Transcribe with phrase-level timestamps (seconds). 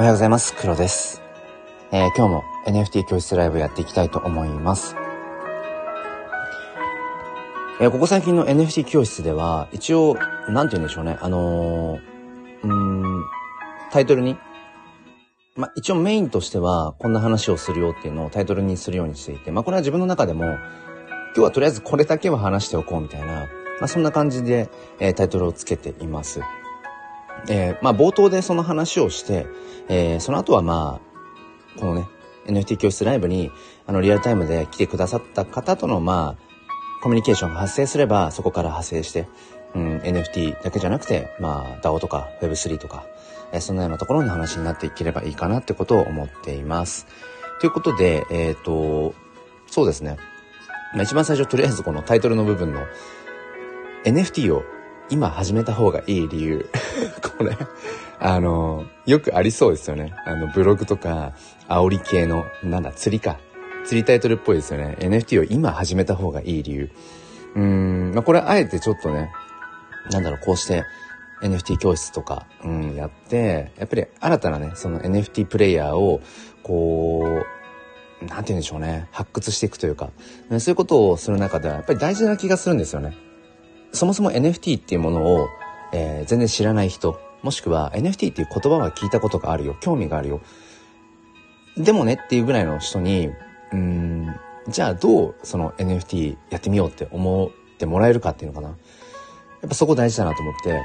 [0.00, 0.54] おはようございます。
[0.56, 1.20] 黒です。
[1.92, 4.96] えー、今日も NFT 教室ライブやっていきたいと思います。
[7.82, 10.16] えー、ここ最近の NFT 教室では、一応、
[10.48, 11.18] なんて言うんでしょうね。
[11.20, 12.00] あのー、
[12.62, 13.24] うん、
[13.90, 14.38] タイトルに、
[15.56, 23.46] まあ、一応メインとしては、こんな話をするよっていうのをタイトルにするようにしていて、まあ、これは自分の中でも、今日はとりあえずこれだけは話しておこうみたいな、ま
[23.82, 26.40] あ、そんな感じで、えー、タイトルをつけています。
[27.48, 29.46] えー、まあ冒頭でその話をして、
[29.88, 31.00] えー、その後はま
[31.76, 32.08] あ、このね、
[32.46, 33.50] NFT 教室ライブに、
[33.86, 39.26] あの、リアルタイムで来てくださった方との、まあ、コミュニケーションが発生すれば、そこから派生して、
[39.74, 43.06] うん、NFT だけじゃなくて、まあ、DAO とか Web3 とか、
[43.52, 47.06] え、そんなようなところの話になっていければいいかなってことを思っています。
[47.60, 49.14] ということで、えっ、ー、と、
[49.66, 50.16] そうですね。
[50.94, 52.86] まあ、一番最初、とりあえずこのタイトルの部分の
[54.04, 54.64] NFT を
[55.08, 56.70] 今始めた方がいい理由。
[57.38, 57.56] これ、
[58.18, 60.14] あの、よくありそうですよね。
[60.24, 61.32] あの、ブログとか、
[61.68, 63.38] 煽り系の、なんだ、釣りか。
[63.84, 64.96] 釣りタイトルっぽいですよね。
[65.00, 66.90] NFT を今始めた方がいい理由。
[67.54, 69.32] うーん、まあ、これあえてちょっとね、
[70.10, 70.84] なんだろう、こうして
[71.42, 76.20] NFT 教室とか、うん、やって、やっぱり新たなね、その NFT プレイヤーを、
[76.62, 77.42] こ
[78.22, 80.10] う、なんて言うんでしょうね、発掘していくというか、
[80.50, 83.16] そういうことをする中では、やっぱり大事な気がするんですよね。
[83.92, 85.48] そもそも NFT っていうものを、
[85.92, 90.40] えー、全然知らない人、もしくは NFT っていう言葉は聞いたことがあるよ、興味があるよ。
[91.76, 93.30] でもねっていうぐらいの人に、
[93.72, 94.34] うん、
[94.68, 98.76] じゃあどうその NFT やってみようって思ってもらえるかっていうのかな。
[99.62, 100.80] やっぱそこ大事だなと思って、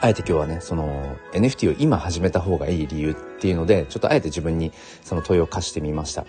[0.00, 6.26] あえて今日はね、その NFT を今始めた方がいい理由っていうので、ちょっとあえて自分にその問いを課してみました。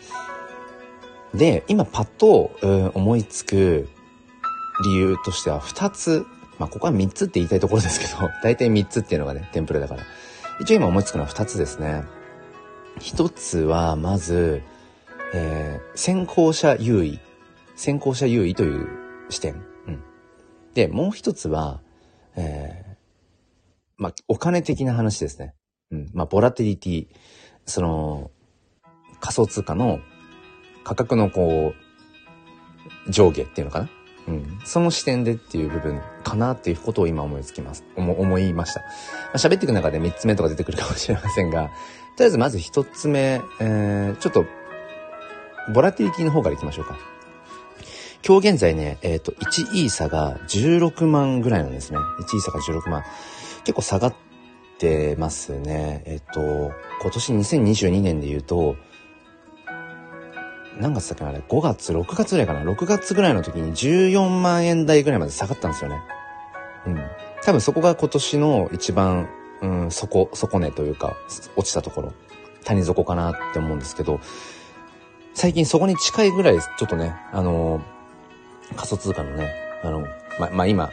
[1.34, 3.90] で、今パッと、うん、思いつく
[4.84, 6.26] 理由としては2つ、
[6.60, 10.04] まあここは3つって言いたいところですけど、 大体3つっていうのがね、テンプレだから。
[10.60, 12.04] 一応今思いつくのは2つですね。
[13.00, 14.62] 1つはまず、
[15.34, 17.20] えー、先行者優位。
[17.76, 18.88] 先行者優位という
[19.30, 19.56] 視点。
[19.88, 20.04] うん。
[20.76, 21.80] で、もう一つは、
[22.36, 22.83] えー、
[24.04, 25.54] まあ、お金的な話ですね。
[25.90, 26.10] うん。
[26.14, 27.08] まあ、ボラティリティ。
[27.66, 28.32] その、
[29.22, 30.00] 仮想通貨の
[30.84, 31.74] 価格のこ
[33.08, 33.90] う、上下っていうのかな？
[34.28, 37.86] うん、その視点でっていう部分かなっていうことを今思いつきます。
[37.96, 38.82] 思思いました。
[38.82, 38.88] ま
[39.36, 41.70] あ、喋っていく中で3つ目とか出てくるかもしれませんが、と
[42.20, 44.46] りあえずまず1つ目、えー、ちょっと、
[45.74, 46.98] ボラティリティの方からいきましょうか。
[48.26, 51.98] 今日現在ね、えっ、ー、と、1イーサが16万ぐらいなんですね。
[51.98, 53.04] 1イーサが16万。
[53.64, 54.16] 結構下がっ
[54.78, 56.04] てますね。
[56.06, 58.76] えっ、と、今年2022年で言うと、
[60.80, 66.02] 何月だっけなあれ、5月、6月ぐらいかな？6月ぐらいの時に14万円台ぐらいまで下がったんですよね。
[66.88, 67.00] うん。
[67.44, 69.30] 多分そこが今年の一番、
[69.62, 71.16] うん、底、底根というか、
[71.56, 72.14] 落ちたところ、
[72.64, 74.20] 谷底かなって思うんですけど、
[75.34, 79.54] 最近そこに近いぐらい、ちょっとね、あのー、仮想通貨のね、
[79.84, 80.08] あの、
[80.40, 80.92] ま、まあ、今、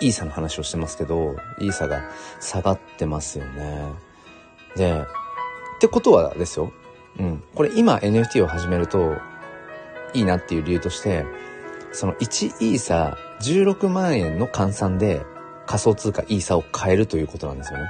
[0.00, 2.02] イーサの話をしてますけど、イーサが
[2.40, 3.92] 下がってますよね。
[4.76, 5.02] で、
[5.76, 6.72] ってことはですよ、
[7.18, 7.42] うん。
[7.54, 9.16] これ今 NFT を始めると
[10.14, 11.24] いいなっていう理由として、
[11.92, 15.24] その1イーサ16万円の換算で
[15.66, 17.86] 仮想通貨イーサを買えるということなんですよね。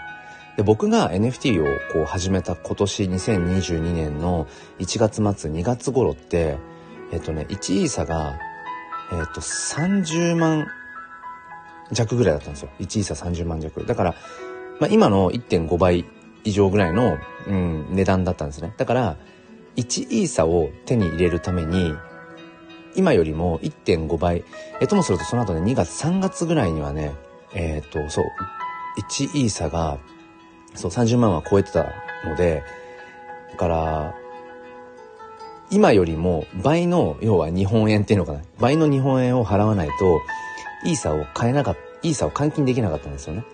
[0.57, 4.47] で、僕が NFT をこう始めた今年2022年の
[4.79, 6.59] 1月末2月頃って、
[7.13, 8.39] えっとね、1イーサが、
[9.13, 10.67] えっと、30万
[11.93, 12.71] 弱ぐらいだったんですよ。
[12.81, 13.85] 1イーサ30万弱。
[13.85, 14.15] だから、
[14.81, 16.05] まあ、今の1.5倍
[16.45, 18.73] 以上ぐらいの、うん、値段だったんですね。
[18.77, 19.17] だから、
[19.77, 21.95] 1イーサを手に入れるために、
[22.95, 24.45] 今よりも1.5倍、
[24.81, 27.15] えともするとその後ね、2月、3月ぐらいにはね、
[27.55, 28.25] えっ、と、そう、
[29.01, 29.99] 1イーサが、
[30.75, 31.87] そう、30万は超えてた
[32.25, 32.63] ので、
[33.53, 34.15] だから、
[35.71, 38.41] 今よりも倍の、要は日本円っていうのかな。
[38.59, 40.21] 倍の日本円を払わないと、
[40.85, 43.45] イーサを買えなかった、イーサを換金できなかったんですよね。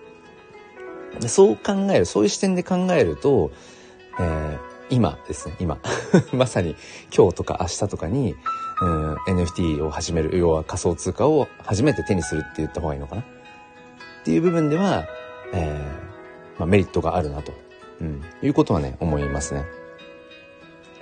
[1.19, 3.51] でそう考える、そういう視点で考えると、
[4.19, 4.59] えー、
[4.89, 5.79] 今ですね、今。
[6.33, 6.75] まさに
[7.15, 8.35] 今日とか明日とかに、
[8.81, 13.25] うん、NFT を始める、要は仮想通貨を初めて手にするって言った方がいいのかなっ
[14.23, 15.05] ていう部分では、
[15.53, 17.53] えー、まあ、メリットがあるなと、
[18.01, 19.65] うん、いうことはね、思いますね。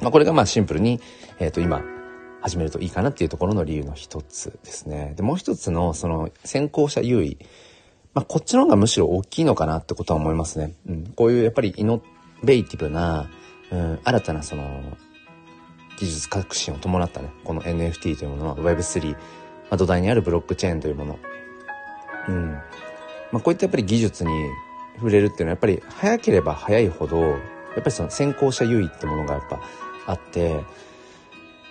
[0.01, 0.99] まあ、これがまあシンプルに、
[1.39, 1.81] えっ、ー、と、今、
[2.41, 5.13] 始めるといいかなっていうところの理由の一つですね。
[5.15, 7.37] で、もう一つの、その、先行者優位。
[8.13, 10.73] まあ、こっちの方がむしろ大きいのかなってことは思いますね。
[10.87, 11.13] うん。
[11.15, 12.01] こういうやっぱりイノ
[12.43, 13.29] ベーティブな、
[13.71, 14.97] うん、新たなその、
[15.97, 19.17] 技術革新を伴ったね、この NFT というものは Web3、ま
[19.71, 21.19] あ、土台にあるブロックチェーンというもの。
[22.27, 22.51] うん。
[23.31, 24.31] まあ、こういったやっぱり技術に
[24.95, 27.39] 触れるっていうのはやっぱり早ければ早いほど、やっ
[27.75, 29.61] ぱりその先行者優位ってものがやっぱ
[30.07, 30.63] あって、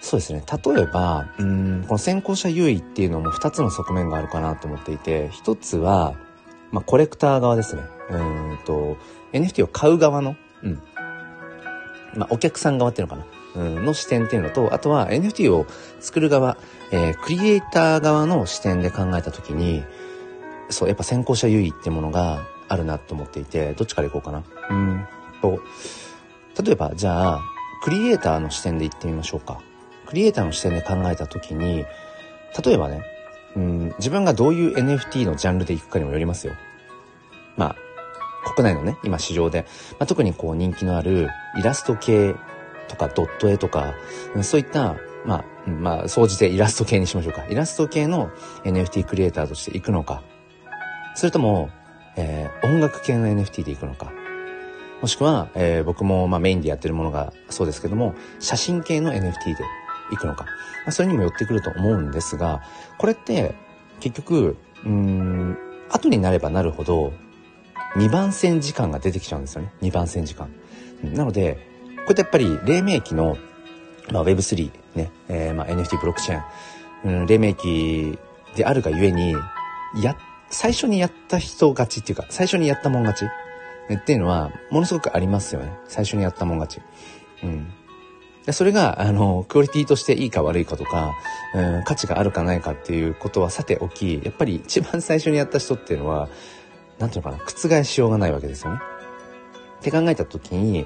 [0.01, 0.43] そうですね。
[0.65, 6.15] 例えば、うん、この先行者優位っていうのも2つの側面があるかなと思っていて、1つは、
[6.73, 7.83] まあ、コレクター側ですね。
[8.11, 8.97] うんと、
[9.33, 10.83] NFT を買う側の、うん。
[12.15, 13.27] まあ、お客さん側っていうのかな。
[13.53, 15.67] うん、の視点っていうのと、あとは NFT を
[15.99, 16.57] 作る側、
[16.93, 19.85] えー、クリエイター側の視点で考えたときに、
[20.69, 24.45] そう、やっぱ先行者優位ってものがあるなと思っていて、どっちからいこうかな。
[24.71, 25.07] うん
[25.43, 25.61] と、
[26.63, 27.41] 例えば、じゃあ、
[27.83, 29.61] クリエイターの視点で言ってみましょうか。
[30.11, 31.87] クリエイターの視点で考えたときに、
[32.65, 33.03] 例えばね、
[33.55, 36.55] うん、自分がどういう NFT のジャンルでいくかにもよりますよ。
[37.57, 37.77] ま
[38.45, 42.35] あ、国内のね、今市場で、まあ、特にこう人気のあるイラスト系
[42.89, 43.95] とかドット絵とか、
[44.43, 47.47] そういった、まあ、まあ、総じてイラスト系にしましょうか。
[47.49, 48.31] イラスト系の
[48.65, 50.23] NFT クリエイターとしていくのか、
[51.15, 51.71] それとも、
[52.17, 54.13] えー、音楽系の NFT でいくのか、
[55.01, 59.65] もしくは、えー、僕もまあメインでやってるものがそうですけども、写真系の NFT で
[60.13, 60.51] いくのか、ま
[60.89, 62.63] あ、それにも寄ってくると思うんですが、
[62.99, 63.55] これって
[64.01, 65.59] 結局、うん、
[65.91, 67.13] 後になればなるほど、
[67.97, 69.73] 2番線時間が出てきちゃうんですよね。
[69.83, 70.51] 2番線時間。
[71.03, 71.59] なので、こ
[71.97, 73.37] うやってやっぱり黎明期の、
[74.13, 78.19] まあ、Web3 ね、えー、まあ NFT ブロックチェーン、うん、黎明期
[78.57, 79.35] であるがゆえに、
[80.03, 80.17] や、
[80.51, 83.29] 最初にやった人勝ちっていうか、最初にやったもん勝
[83.89, 85.73] ちっていうのは、ものすごくありますよね。
[85.87, 87.45] 最初にやったもん勝ち。
[87.45, 87.73] うん。
[88.51, 91.15] でそれが、あの、クオリティとしていいか悪いかとか、
[91.55, 96.29] うん、価値があるかないかっていうことはさておき、やっぱり一番最初にやった人っていうのは、
[96.99, 98.81] なんていうのかな、覆しようがないわけですよね。
[99.79, 100.85] って考えた時に、や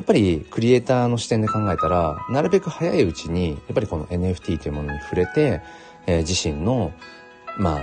[0.00, 5.60] っぱりクリエイターの視点で考えたら、なるべく早いうちに、やっぱりこの NFT というものに触れて、
[6.06, 6.92] えー、自身の、
[7.58, 7.80] ま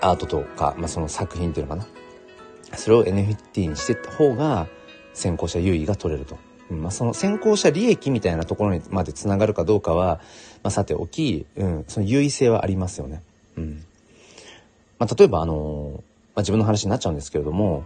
[0.00, 2.76] あ、アートとか、まあその作品っていうのかな。
[2.76, 4.66] それを NFT にしていった方が、
[5.14, 6.47] 先行者優位が取れると。
[6.70, 10.20] まあその先行者利益みたいなところにまで繋がるかどうかは、
[10.62, 13.22] まあさておき、うん、その優位性はありますよね。
[13.56, 13.84] うん。
[14.98, 16.00] まあ例えばあのー、ま
[16.36, 17.84] あ自分の話になっちゃうんですけれども、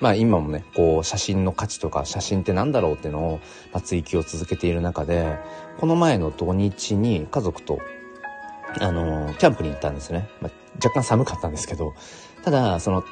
[0.00, 3.40] まあ今もね、こう写真の価値とか写真って何だろうっていうのを、
[3.72, 5.38] まあ、追求を続けている中で、
[5.78, 7.78] この前の土日に家族と、
[8.80, 10.28] あのー、キャンプに行ったんですね。
[10.40, 11.94] まあ、若干寒かったんですけど、
[12.44, 13.04] ただ、その、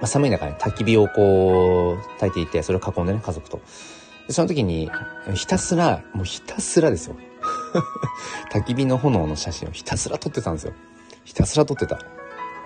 [0.00, 3.60] まあ、寒い中に焚き火をこう、焚いていて、それを囲んでね、家族と。
[4.28, 4.90] その時に、
[5.34, 7.16] ひたすら、もうひたすらですよ。
[8.52, 10.72] 焚き火の炎の写真をひたすら撮ってたんですよ。
[11.24, 11.98] ひたすら撮ってた。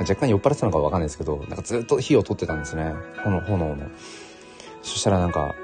[0.00, 2.94] 若干酔っ払ってたのかわかんないですけど、なんかずっと火を取ってたんですね。
[3.23, 3.77] この炎の。
[4.82, 5.55] そしたらなんか、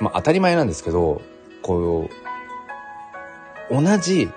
[0.00, 1.22] まあ当たり前なんですけど、
[1.62, 2.10] こ
[3.70, 4.28] う、同じ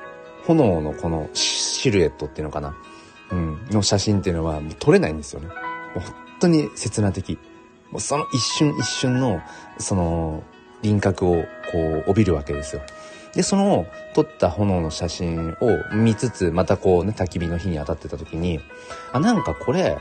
[0.45, 2.75] 炎のこのシルエットっていうのかな。
[3.31, 5.47] うん、の写真っていうのはもう撮れないんですよね。
[6.41, 7.39] 当に刹那的。
[7.91, 9.41] もうその一瞬一瞬の、
[9.77, 10.43] その、
[10.81, 12.81] 輪郭をこう帯びるわけですよ。
[13.33, 18.59] で、その撮った炎の写真を見つつ、またこうね、焚き火の火に当たってた時に、
[19.13, 19.97] あ、なんかこれ、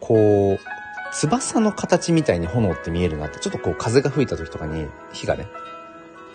[0.00, 0.58] こう、
[1.12, 5.48] 翼の形みたいに炎って見えるなって、ちょっとこう風が吹いた時とかに火がね、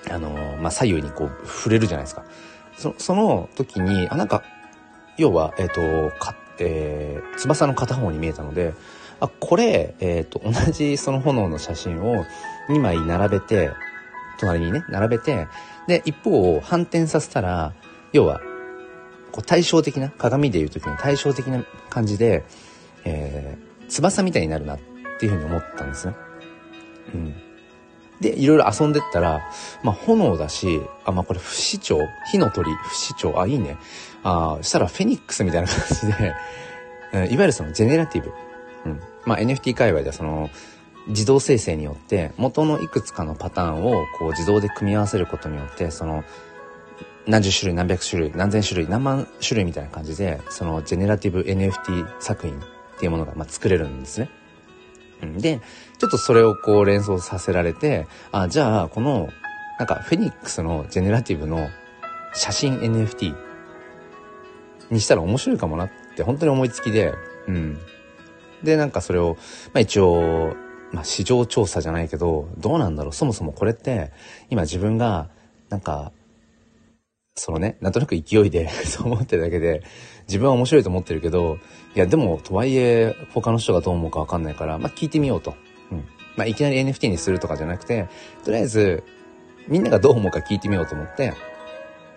[0.10, 2.26] あのー、まあ、左右にこう触れるじゃないですか。
[2.78, 4.44] そその時に、あ、なんか、
[5.18, 6.16] 要は、えっ、ー、と、
[6.60, 8.74] えー、翼の片方に見えたので、
[9.20, 12.26] あ、これ、え、ー、と、同じその炎の写真を
[12.70, 13.72] 2枚並べて、
[14.40, 15.48] 隣にね、並べて、
[15.88, 17.74] で、一方を反転させたら、
[18.12, 18.42] 要は、
[19.32, 22.46] こう対照的な、鏡で言う時に対照的な感じで、
[23.06, 24.80] えー、翼みたいになるなっ
[25.20, 26.16] ていうふうに思ったんですね。
[27.14, 27.45] うん。
[28.22, 29.50] で、いろいろ遊んでったら、
[29.84, 32.02] まあ、炎だし、あ、まあ、これ不死鳥？
[32.32, 32.74] 火の鳥？
[32.74, 33.38] 不死鳥？
[33.38, 33.78] あ、いいね。
[34.24, 36.34] あしたらフェニックスみたいな感じで、
[37.14, 38.34] いわゆるそのジェネラティブ。
[38.86, 39.02] うん。
[39.26, 40.50] まあ、NFT 界隈ではその、
[41.08, 46.24] 自動生成によって元のいくつかのパターンをこう自動で組み合わせることによってその
[47.28, 52.64] 何十種類何百種類何千種類何万種類みたいな感じでそのジェネラティブ NFT 作品っ
[52.98, 54.30] ていうものがまあ作れるんですね。
[55.22, 55.62] うんで、
[55.98, 59.30] ちょっとそれをこう連想させられて、あ、じゃあこの
[59.80, 61.70] なんかフェニックスのジェネラティブの
[62.34, 63.36] 写真 NFT
[64.92, 67.14] にしたら面白いかもなって本当に思いつきで、
[67.48, 67.78] うん。
[68.64, 69.38] で、なんかそれを、
[69.74, 70.56] まあ一応
[70.96, 74.14] まあ、市場調査じゃないけど、どうなんだろうそもそもこれって、
[74.50, 75.30] 今自分が、
[75.70, 76.14] なんか、
[77.36, 79.84] そのね、なんとなく勢いで そう思ってるだけで、
[80.28, 81.58] 自分は面白いと思ってるけど、
[81.96, 85.56] いや、でも、とはいえ、他の人がどう思うかわかんないから、まあ、聞いてみようと。
[86.38, 88.08] まあ、いきなり NFT にするとかじゃなくて、
[88.44, 89.04] とりあえず、
[89.68, 91.34] みんながどう思うか聞いてみようと思って、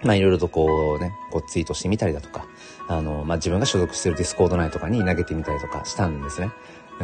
[0.02, 2.46] まあいろいろとこうね、こうツイートしてみたりだとか、
[2.88, 6.50] あの、まあ自分が所属してるディスコード内とかに投げてみたりとかしたんですね。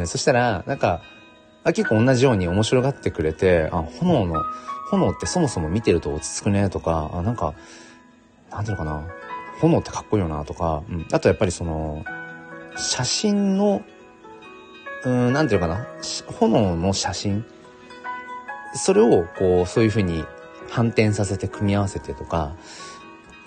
[0.05, 1.01] そしたら、なんか、
[1.63, 4.43] あ結構同じように面白がってくれて、あ、炎の、
[4.91, 7.55] 炎ってそもそも見てると落ち着くねとか、あ、なんか、
[8.51, 9.07] なんていうのかな、
[9.61, 12.05] 炎ってかっこいいよなとか、うん、あとやっぱりその、
[12.77, 13.81] 写真の、
[15.05, 15.87] うん、なんていうかな、
[16.39, 17.45] 炎の写真、
[18.73, 20.25] それをこう、そういうふうに
[20.69, 22.55] 反転させて組み合わせてとか、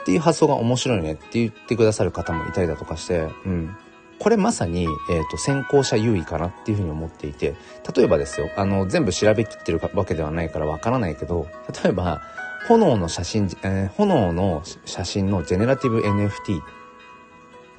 [0.02, 3.76] っていう発想が面白いねって言ってくださる方もいたりだとかして、うん。
[4.18, 7.54] これまさに、えっ、ー、と、先行者優位かなっていうふうに思っていて、
[7.94, 11.46] 例えばですよ、あの、全部調べきってるわけではないからわからないけど、
[11.84, 12.22] 例えば、
[12.66, 16.64] 炎の写真、えー、炎の写真のジェネラティブ NFT で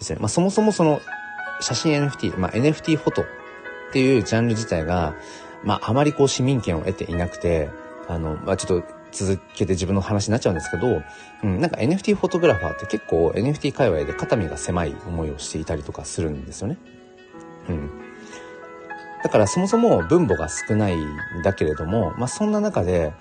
[0.01, 0.19] すね。
[0.19, 1.01] まあ、そもそもその、
[1.61, 3.25] 写真 NFT、まあ、NFT フォト
[3.89, 5.15] っていうジャンル自体が、
[5.63, 7.69] まあ、あまりこう市民権を得ていなくて、
[8.07, 11.01] あの、まあ、ちょっと続けて自分の話になっちゃうんですけど、
[11.43, 16.77] うん、なんか NFT フォトグラファーって結構 NFT 界隈で肩身が狭い思いをしていたりとかするんですよね。
[17.69, 17.89] うん。
[19.23, 21.07] だからそもそも分母が少ないん
[21.43, 23.13] だけれども、まあそんな中で、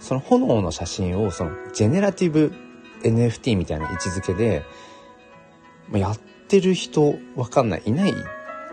[0.00, 2.52] その炎の写真をそのジェネラティブ
[3.02, 4.64] NFT みたいな位置づけで、
[5.88, 7.82] まあ、やってる人わかんない。
[7.84, 8.14] いない。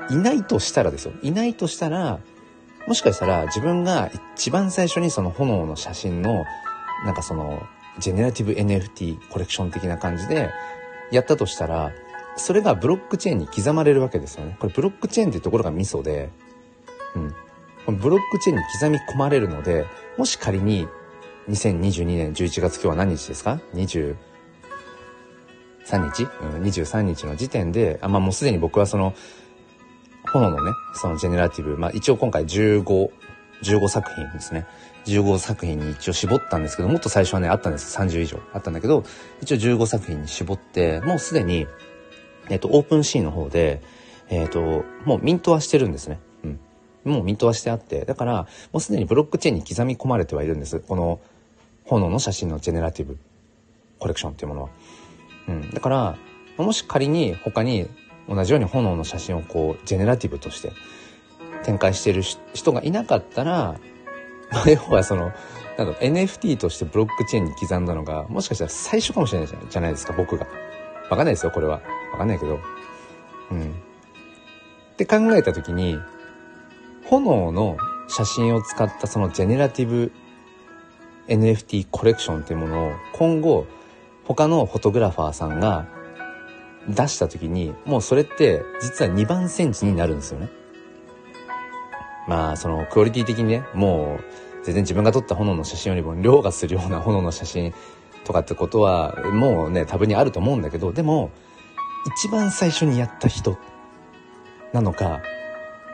[0.09, 1.13] いないとしたらですよ。
[1.21, 2.19] いないとしたら、
[2.87, 6.45] もしかしたら自分が一番最初にその炎の写真の、
[7.05, 7.61] なんかその、
[7.99, 10.51] ジェネラティブ NFT コレクション的な感じで
[11.11, 11.91] やったとしたら、
[12.37, 14.55] それがブロックチェーンに刻まれるわけですよね。
[14.59, 16.29] これブロックチェーンってところがミソで、
[17.15, 17.35] うん。
[17.85, 19.85] このブロックチェーンに刻み込まれるので、
[20.17, 20.87] もし仮に
[21.49, 24.15] 2022年11月今日は何日ですか ?23
[25.91, 29.13] 日、うん、?23 日の時点で、あ、まあもうすでに僕はその、
[30.34, 33.12] 炎のね、そのジェネラティブ、まあ一応今回15、
[33.63, 34.67] 15作品ですね。
[35.05, 37.98] 15作品に一応絞ったんですけど、もっと最初はね、あったんです。
[37.98, 39.03] 30以上あったんだけど、
[39.41, 41.65] 一応15作品に絞って、もうすでに、
[42.50, 43.81] えっと、オープンシーンの方で、
[44.29, 46.19] えっと、もうミントはしてるんですね。
[46.43, 46.60] うん。
[47.05, 50.79] もうミントはしてあって、だから、もうすでにブロックチェーンに刻み込まれてはいるんです。
[50.79, 51.22] この、
[51.86, 53.17] 炎の写真のジェネラティブ
[54.00, 54.69] コレクションっていうものは。
[55.48, 55.69] うん。
[55.72, 56.17] だから、
[56.57, 57.88] もし仮に他に
[58.27, 60.72] 同じように炎の写真をこう、ジェネラティブとして
[61.63, 62.22] 展開してる
[62.53, 63.79] 人がいなかったら、
[64.51, 65.31] まあ、要はその、
[65.77, 70.48] なんだ NFT としてブロックチェーンに刻んだのが、もしかしたら最初かもしれないじゃないですか、僕が。
[71.10, 71.81] わかんないですよ、これは。
[72.12, 72.60] わかんないけど。
[73.51, 73.72] うん。
[73.72, 75.98] って考えたときに、
[77.05, 80.12] 炎の写真を使ったそのジェネラティブ
[81.27, 83.65] NFT コレクションっていうものを今後
[84.25, 85.88] 他のフォトグラファーさんが
[86.88, 90.50] 出した時に、もうそれって実は2番センチになるんですよね。
[92.27, 97.74] まあ、そのクオリティ的にね、もう全然自分が撮った炎の写真よりも量がするような炎の写真
[98.25, 101.32] とかってことは、もうね、多分にあると思うんだけど、でも、
[102.17, 103.58] 一番最初にやった人
[104.74, 105.22] なのか、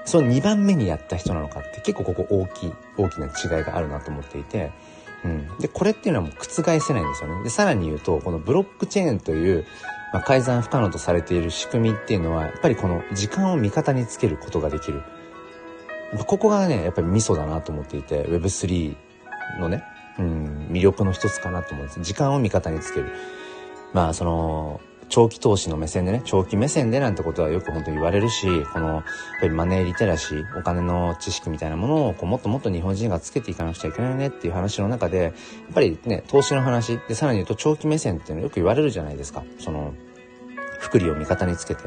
[0.06, 4.72] その2番目にやった人なのかって結構ここ大きい、大きな違いがあるなと思っていて、
[5.24, 5.48] うん。
[5.60, 7.44] で、これっていうのはもう覆せないんですよね。
[7.44, 9.66] で、さらに言うと、このブロックチェーンという、
[10.14, 15.02] まあ、改ざん不可能とされている仕組みっていうのは、やっぱりこの時間を味方につけることができる。
[16.28, 18.96] ここがね、やっぱりミソだなと思っていて、Web3
[19.60, 19.84] のね、
[20.20, 22.02] うん、魅力の一つかなと思うんです。
[22.02, 23.08] 時間を味方につける。
[23.92, 29.04] まあ、その、長期投資の目線でね、長期目線でなんてことはよく本当に言われるし、この、やっ
[29.42, 35.34] ぱりマネーリテラシー、お金の知識みたいなものをこうもっともっと日本人がつけていかなくちゃいけないねっていう話の中で、やっ
[35.74, 39.44] ぱりね、投資の話、で、さらに言うと長期目線っていうのよく言われるじゃないですか。
[39.60, 39.94] その、
[40.80, 41.84] 福利を味方につけて。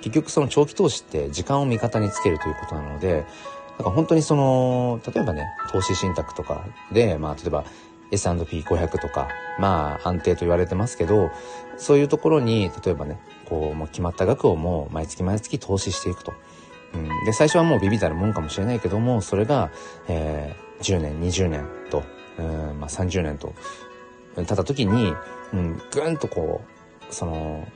[0.00, 3.26] 結局その長期投資って時間を味方につけるということなので、
[3.78, 7.64] だから本当にその、例えばね、投資信託とかで、まあ例えば
[8.10, 11.30] S&P500 とか、まあ安定と言われてますけど、
[11.76, 16.32] そういうところに、例えばね、こう、もう決まった額をもう毎月毎月投資していくと。
[16.94, 19.70] うん、で、最初はもうビビたるもんかもしれないけども、それが、
[20.08, 22.02] えー、10年、20年と、
[22.38, 23.54] うん、まあ30年と、
[24.36, 25.14] 経った時に、
[25.52, 26.62] うん、ぐんとこ
[27.10, 27.66] う、その、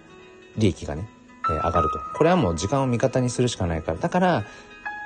[0.56, 1.08] 利益がね、
[1.50, 1.98] えー、上がると。
[2.16, 3.98] これはもう時間を味方にするしかないから。
[3.98, 4.44] だから、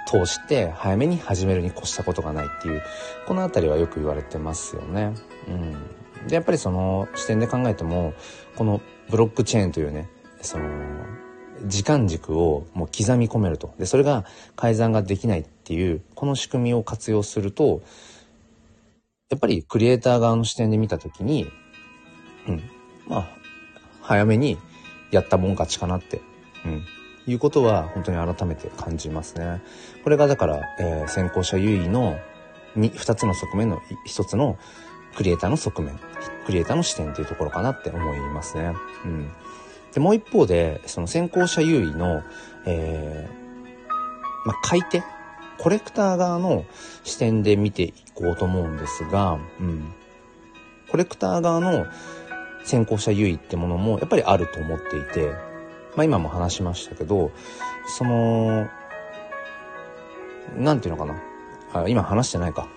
[0.07, 2.83] 通して早めに始めるに越したことがないっていう、
[3.27, 5.13] このあたりはよく言われてますよね。
[5.49, 5.73] うん。
[6.29, 8.15] で、やっぱりその視点で考えても、
[8.57, 10.09] このブロックチェーンというね、
[10.41, 10.65] その、
[11.65, 13.75] 時間軸をもう刻み込めると。
[13.79, 17.83] で、それが改ざんができないっていう、この仕組みを活用すると、
[19.29, 21.51] やっぱりクリエイター側の視点で見たときに、
[22.49, 22.63] うん、
[23.09, 23.29] まあ、
[24.03, 24.59] 早めに
[25.11, 26.21] やったもん勝ちかなって、
[26.65, 26.85] うん、
[27.27, 29.63] いうことは本当に改めて感じますね。
[30.07, 32.17] これがだから、えー、先行者優位の
[32.77, 34.57] に2つの側面の1つの
[35.17, 35.99] クリエイターの側面、
[36.45, 38.73] クリエイターの視点というところかなって思いますね。
[39.05, 39.33] うん。
[39.93, 42.23] で、もう一方で、その先行者優位の、
[42.67, 45.03] えー、まあ、買い手、
[45.59, 46.65] コレクター側の
[47.03, 49.93] 視点で見ていこうと思うんですが、うん。
[50.89, 51.85] コレクター側の
[52.63, 55.33] 先行者優位ってものもやっぱりあると思っていて、
[55.97, 57.33] まあ今も話しましたけど、
[57.89, 58.69] その、
[60.57, 61.21] なんていうのかな？
[61.73, 62.69] あ、今話してないか。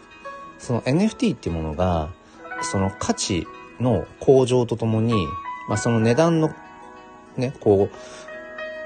[0.57, 2.09] その NFT っていうものが、
[2.61, 3.47] その価値
[3.79, 5.13] の向上とともに、
[5.67, 6.53] まあその値段の
[7.37, 7.95] ね、こう、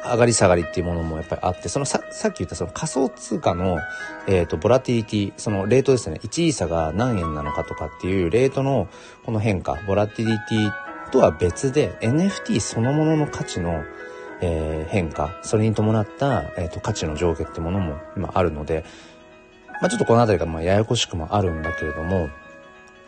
[0.06, 3.80] 上がり下がりっていうものもやっぱりあって、そのさ、さっき言ったその仮想通貨の、
[4.28, 8.90] えっ、ー、と、ボラティリティ、そのレートですね、1イーサが何円なのかとかっていうレートの
[9.26, 13.84] この変化、ボラティリティとは別で NFT そのものの価値の、
[14.46, 18.84] えー、変化、それに伴った、えーと、価値の上下ってものも、まあ、あるので、
[19.82, 22.30] まあ、ちょっとこの辺りがまあややこしくもあるんだけれども、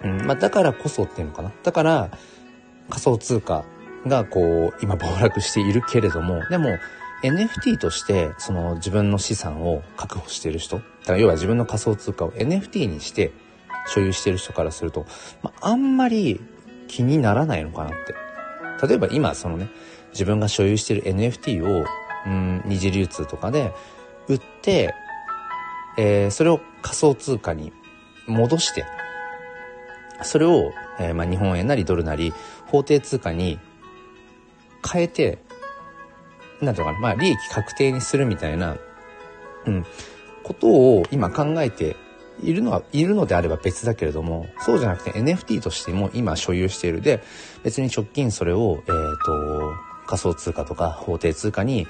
[0.02, 1.52] うんまあ、だからこそっていうのかな。
[1.64, 2.10] だから
[2.90, 3.66] 仮想通貨
[4.08, 6.70] がこう今暴落しているけれども、でも
[7.24, 13.34] NFT としてその自分の資産を確保している人、だから要は自分の仮想通貨を NFT にして
[13.88, 15.06] 所有している人からすると、
[15.44, 16.40] まあ、あんまり
[16.88, 18.16] 気にならないのかなって。
[18.86, 19.70] 例えば今そのね、
[20.16, 21.86] 自分が所有している NFT を、
[22.26, 23.74] うん、二次流通とかで
[24.30, 24.96] 売って、
[25.98, 27.74] えー、それを仮想通貨に
[28.26, 28.86] 戻して、
[30.24, 32.34] それを、えー、まあ、日本円なりドルなり
[32.68, 33.60] 法定通貨に
[34.90, 35.40] 変えて、
[36.62, 38.78] なんていうかな、まあ、利益確定にするみたいな、
[39.66, 39.86] うん、
[40.44, 41.98] ことを今考えて
[42.42, 47.02] いるのは、いるのであれば別だけれども、そうじゃなくて NFT としても今所有している。
[47.02, 47.22] で、
[47.64, 51.88] 別に直近それを、えっ、ー、と、仮想通貨とか法定通貨に、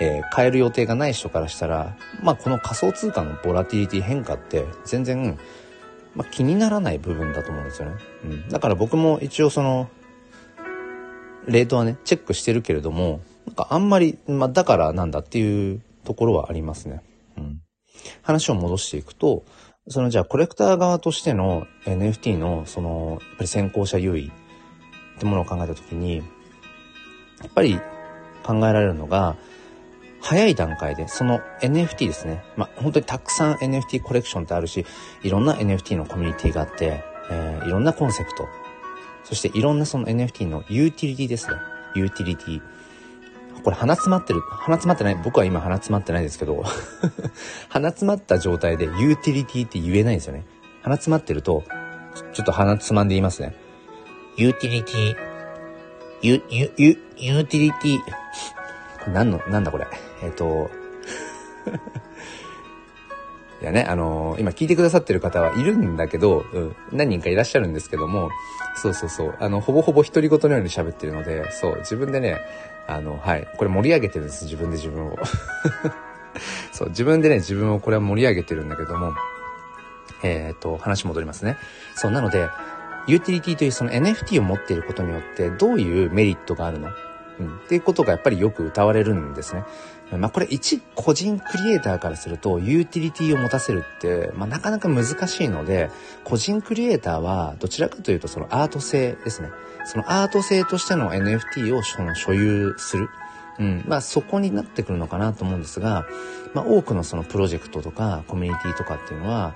[0.00, 5.38] えー、変える予定がない人からしたら、まあこの仮想通貨のボラティリティ変化って全然、
[6.14, 7.96] まあ、気にならない部分だと思うんですよね。
[8.24, 8.48] うん。
[8.48, 9.88] だから僕も一応その、
[11.46, 17.02] レートはね、チェックしてるけれども、なんかあんまり、まあだからなんだっていうところはありますね。
[17.36, 17.60] うん。
[18.22, 19.44] 話を戻していくと、
[19.88, 26.22] そのじゃあコレクター側としての NFT のその、やっぱり先行者優位ってものを考えたときに、
[27.42, 27.80] やっぱり
[28.42, 29.36] 考えられるのが、
[30.20, 32.44] 早い段階で、その NFT ですね。
[32.56, 34.86] まあ、本当にたくさん NFT コレクションってあるし、
[35.22, 38.46] いろんな NFT のコミュニティがあって、えー、いろんなコンセプト、
[39.24, 41.56] そしていろんなその NFT のユーティリティですね。
[41.96, 42.62] ユーティリティ。
[43.64, 46.64] これ鼻詰まってる、鼻詰まってない、僕は今鼻詰まってないですけど
[47.68, 50.44] 鼻詰まった状態でユーティリティって言えないんですよね。
[50.82, 51.62] 鼻詰まってると、
[52.32, 53.54] ちょっと鼻つまんで言いますね。
[54.36, 55.31] ユーティリティ、
[56.22, 59.86] ユ、ユ、ユ、ユーティリティ、何の、なんだこれ。
[60.22, 60.70] えっ、ー、と、
[63.60, 68.30] いやね、あのー、今聞いてくださってる方はいるんだけど、うん、何人かいらっしゃるんですけども、
[68.76, 72.40] そうそうそう、あの、ほぼほぼ独り言のように喋ってるので、そう、自分でね、
[72.88, 75.18] あの、はい、これ盛り上げてるんです、自分で自分を。
[76.72, 79.14] そう、自分でね、自分をこれは盛り上げてるんだけども、
[80.24, 81.56] えっ、と、話戻りますね。
[81.94, 82.48] そう、なので、
[83.06, 86.90] ユーティリティというその NFT を持っていることによってどういうメリットがあるの？
[87.40, 89.64] うん、っていうことがやっぱりよく歌われるんですね。
[90.18, 95.90] まあこれ一個人クリエイターからするとユーティリティを持たせるって、まあなかなか難しいので、
[96.24, 99.48] 個人クリエイターはどちらかというとそのアート性ですね。
[99.86, 103.08] そのアート性としての NFT をその所有する。
[103.58, 103.84] うん。
[103.88, 106.04] まあそこになってくるのかなと思うんですが、
[106.52, 109.54] まあ多くのそのプロジェクトとかコミュニティとかっていうのは、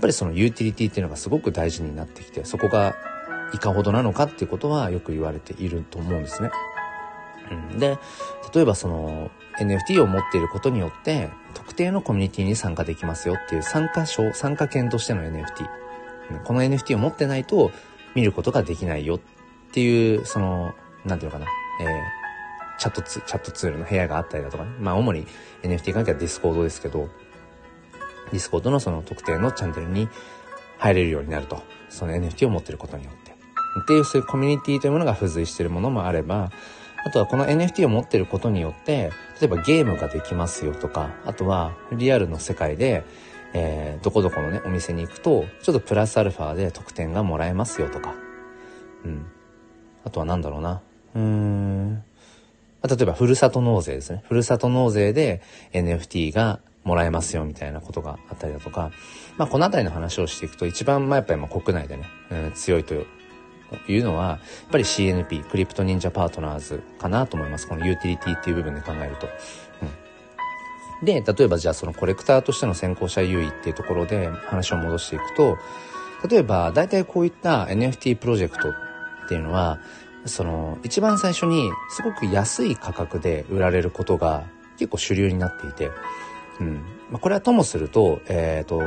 [0.00, 2.94] ぱりそのユーティリティっていうのがすごく大事になってきて、そこが
[3.52, 6.50] いかほどなのかっていうことはよく言われていると思うんですね。
[7.72, 7.98] うん、で、
[8.54, 15.68] 例えばその NFT を持っていることによって特定のコミュニティに参加できますよっていう参加証、参加権としての NFT。
[16.44, 17.72] この NFT を持ってないと
[18.14, 19.20] 見ることができないよっ
[19.72, 20.74] ていう、その、
[21.04, 21.50] なんていうのかな、
[21.80, 24.70] えー、チャットツ、チャットツールの部屋があったりだとかね。
[24.78, 25.26] まあ主に
[25.62, 27.08] NFT 関係はディスコードですけど、
[28.32, 30.08] ディスコードのその特定のチャンネルに
[30.78, 31.62] 入れるようになると。
[31.88, 33.32] その NFT を持ってることによって。
[33.82, 36.50] っていうそういうコミュニティというものが付随しているものもあれば、
[37.04, 43.04] あとはこの NFT を持ってることによって、例えばゲームができますよとか、あとはリアルの世界で、
[43.52, 48.14] えー、どこどこのね、お店に行くと、ちょっとプラスアルファで特典がもらえますよとか。
[49.04, 49.26] うん。
[50.04, 50.80] あとは何だろうな。
[51.14, 52.02] うーん。
[52.82, 54.22] 例えば、ふるさと納税ですね。
[54.28, 58.90] ふるさと納税で NFT がもらえますよみたいなことがあったりだとか、
[59.36, 62.94] まあ、この辺りの話をしていくと一番、まあ、やっぱり国内でね、うん、強いと
[63.84, 64.38] というのは、やっ
[64.72, 67.68] ぱり CNP、クリプト忍者パートナーズかなと思います。
[67.68, 69.28] このユーティリティっていう部分で考えると。
[71.00, 75.56] うん、で、例えばじゃあそのコレクターとしての先行者優位っていうところで話を戻していくと、
[76.28, 78.74] 例えば、大体こういった NFT プロジェクトっ
[79.28, 79.78] ていうのは、
[80.26, 84.44] その、一番最初にすごく安い価格で売られることが
[84.76, 85.90] 結構主流になっていて、
[86.60, 86.74] うん。
[87.10, 88.82] まあ、これはともすると、えっ、ー、と、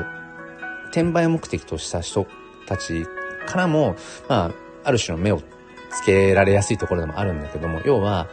[0.91, 2.27] 転売目的とした人
[2.67, 3.05] たち
[3.45, 3.95] からも、
[4.29, 4.51] まあ、
[4.83, 5.41] ある種の目を
[5.89, 8.27] つけられやすいところでもあるんだけども、要は、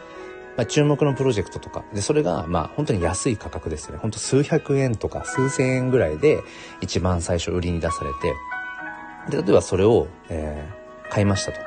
[0.57, 3.99] まあ、注目のプロジェクトとか、で、それが、まあ、本当に安い価格ですよね。
[4.01, 6.43] 本当数百円とか数千円ぐらいで
[6.81, 11.59] 一番最初売りに出されて、で、例えばそれを、えー、買いましたと。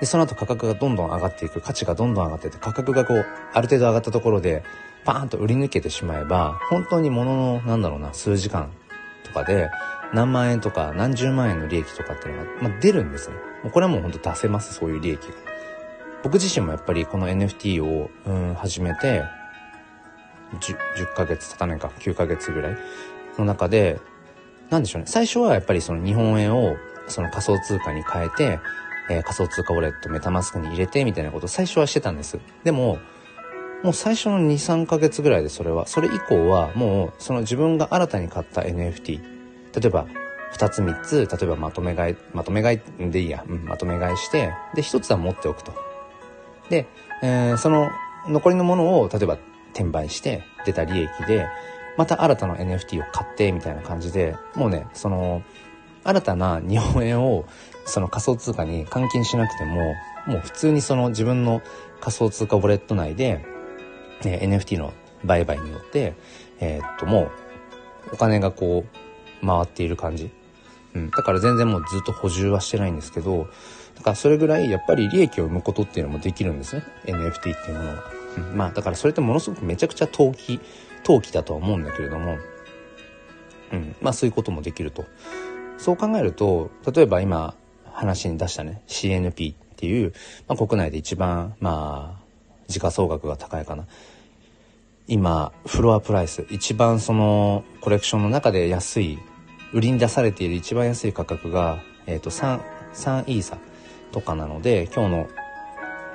[0.00, 4.62] で、その後価格がどんどん上がっていく、価値がどんどん上がっていって、価格がこう、ある程度上がったところで、
[5.04, 8.70] パーンと売り抜けてしまえば、本当にものの、なんだろうな、数時間
[9.24, 9.70] とかで、
[10.12, 13.36] 何万円とか何十万円の利益とかっていうのが、まあ、出るんですね。
[13.62, 15.34] もうこれはもう本当出せます、そういう利益が。
[16.22, 19.24] 僕自身もやっぱりこの NFT を、うん、始めて
[20.60, 22.76] 10、10ヶ月経たないか、9ヶ月ぐらい
[23.38, 24.00] の中で、
[24.70, 25.06] なんでしょうね。
[25.08, 26.76] 最初はやっぱりその日本円を
[27.08, 28.60] その仮想通貨に変えて、
[29.10, 32.38] えー、仮想通貨ウォレットメタマスクに入れてみたいなことを最初はしてたんです。
[32.62, 32.98] でも、
[33.84, 39.20] もう最初の2、3ヶ月ぐらいでそれは、それ以降はもうその自分が新たに買った NFT、
[39.78, 40.06] 例えば
[40.54, 45.74] 2つ3つ、例えばまとめ買い、まとめ買いでいいや、うん、まとめ買いして、で、1つは持っておくと。
[46.70, 46.86] で、
[47.22, 47.90] えー、その
[48.26, 49.36] 残りのものを例えば
[49.74, 51.46] 転売して出た利益で、
[51.98, 55.42] また新たな NFT を買ってみたいな感じで、もうね、その、
[56.04, 57.44] 新たな日本円を
[57.84, 59.94] その仮想通貨に換金しなくても、
[60.26, 61.60] もう普通にその自分の
[62.00, 63.44] 仮想通貨ウォレット内で、
[64.30, 64.92] え、NFT の
[65.24, 66.14] 売買によって、
[66.60, 67.30] えー、っと、もう
[68.12, 68.84] お金がこ
[69.42, 70.30] う回っている感じ。
[70.94, 71.10] うん。
[71.10, 73.48] だから全然もうずっと補充はしてないんですけど、
[73.96, 76.82] だからそれぐらいやっぱり利益を生むことっていうのもできるんですね。
[77.06, 78.04] NFT っていうものは。
[78.36, 80.60] うん、まあだからそれってものすごくめちゃくちゃ投機、
[81.02, 82.36] 投機だとは思うんだけれども、
[83.72, 83.96] うん。
[84.00, 85.04] まあそういうこともできると。
[85.78, 87.54] そう考えると、例えば今
[87.92, 90.12] 話に出したね、CNP っていう、
[90.48, 92.24] まあ、国内で一番、まあ、
[92.68, 93.86] 時価総額が高いかな。
[95.06, 99.18] 今、フロアプライス、一番そのコレクションの中で安い、
[99.74, 102.60] 売りに出されている一番安い価格が、えっ、ー、と、3、
[102.94, 103.58] 3イーサ
[104.12, 105.28] とかなので、今日の、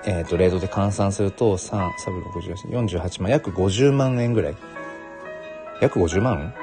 [0.05, 1.89] えっ、ー、と、レートで換算すると、3、3、
[2.31, 4.55] 6 48万、約50万円ぐらい。
[5.81, 6.53] 約50万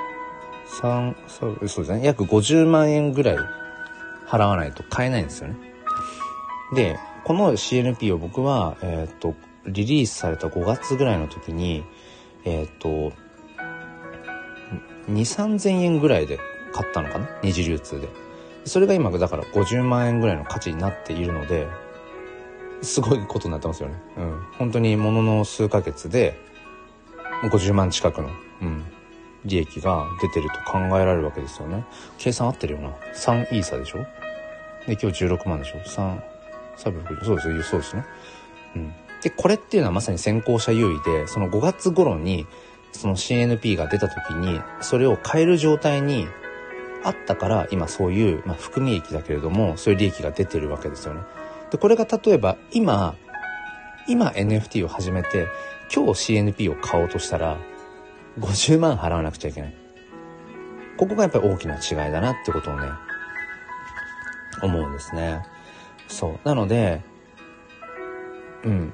[0.81, 2.01] ?3、そうですね。
[2.03, 3.37] 約50万円ぐらい
[4.27, 5.57] 払わないと買えないんですよね。
[6.75, 9.37] で、この CNP を僕は、えっ、ー、と、
[9.67, 11.85] リリースされた5月ぐらいの時に、
[12.47, 13.13] えっ、と、
[15.11, 16.39] 2、3000円ぐらいで
[16.73, 17.29] 買ったのかな？
[17.43, 18.09] 二次流通で。
[18.65, 21.67] それが今だから50万円ぐらいの価値になっているので、
[22.83, 24.01] すごいことになってますよね。
[24.17, 24.43] うん。
[24.59, 26.39] 本当にものの数ヶ月で、
[27.51, 28.31] 50万近くの、
[28.63, 28.85] うん、
[29.45, 31.85] 利益が出てると考えられるわけですよね。
[32.19, 32.91] 計算合ってるよな。
[33.15, 33.99] 3イーサでしょ？
[34.87, 36.21] で、今日16万でしょ ?3、
[36.77, 38.05] 360、そうですよ、そうですね。
[38.77, 38.95] うん。
[39.23, 42.47] で、これっていうのはまさに先行者優位で、その5月頃に、
[42.93, 46.27] その CNP が出た時に、それを変える状態に
[47.03, 51.23] あったから、今そういう、まあ、含み益だけれども、そういう利益が出てるわけですよね。
[51.71, 53.17] で、これが例えば、今、
[54.09, 55.49] 今 NFT を始めて、
[55.95, 57.59] 今日 CNP を買おうとしたら、
[58.39, 59.75] 50万払わなくちゃいけない。
[60.97, 62.89] ここがやっぱり大きな違いだなってことをね、
[64.63, 65.43] 思うんですね。
[66.09, 66.49] そう。
[66.49, 67.03] なので、
[68.65, 68.93] うん。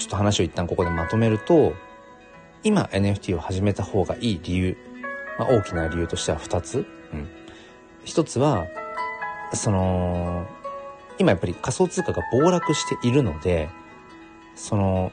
[0.00, 1.74] ちょっと話を一旦ここでまとめると、
[2.64, 4.76] 今 NFT を始めた方がいい理由、
[5.38, 6.86] まあ、大きな理由としては2つ。
[7.12, 7.28] うん。
[8.06, 8.66] 一つは、
[9.52, 10.46] その、
[11.18, 13.68] 今やっぱり仮想通貨が暴落しているので、
[14.54, 15.12] その、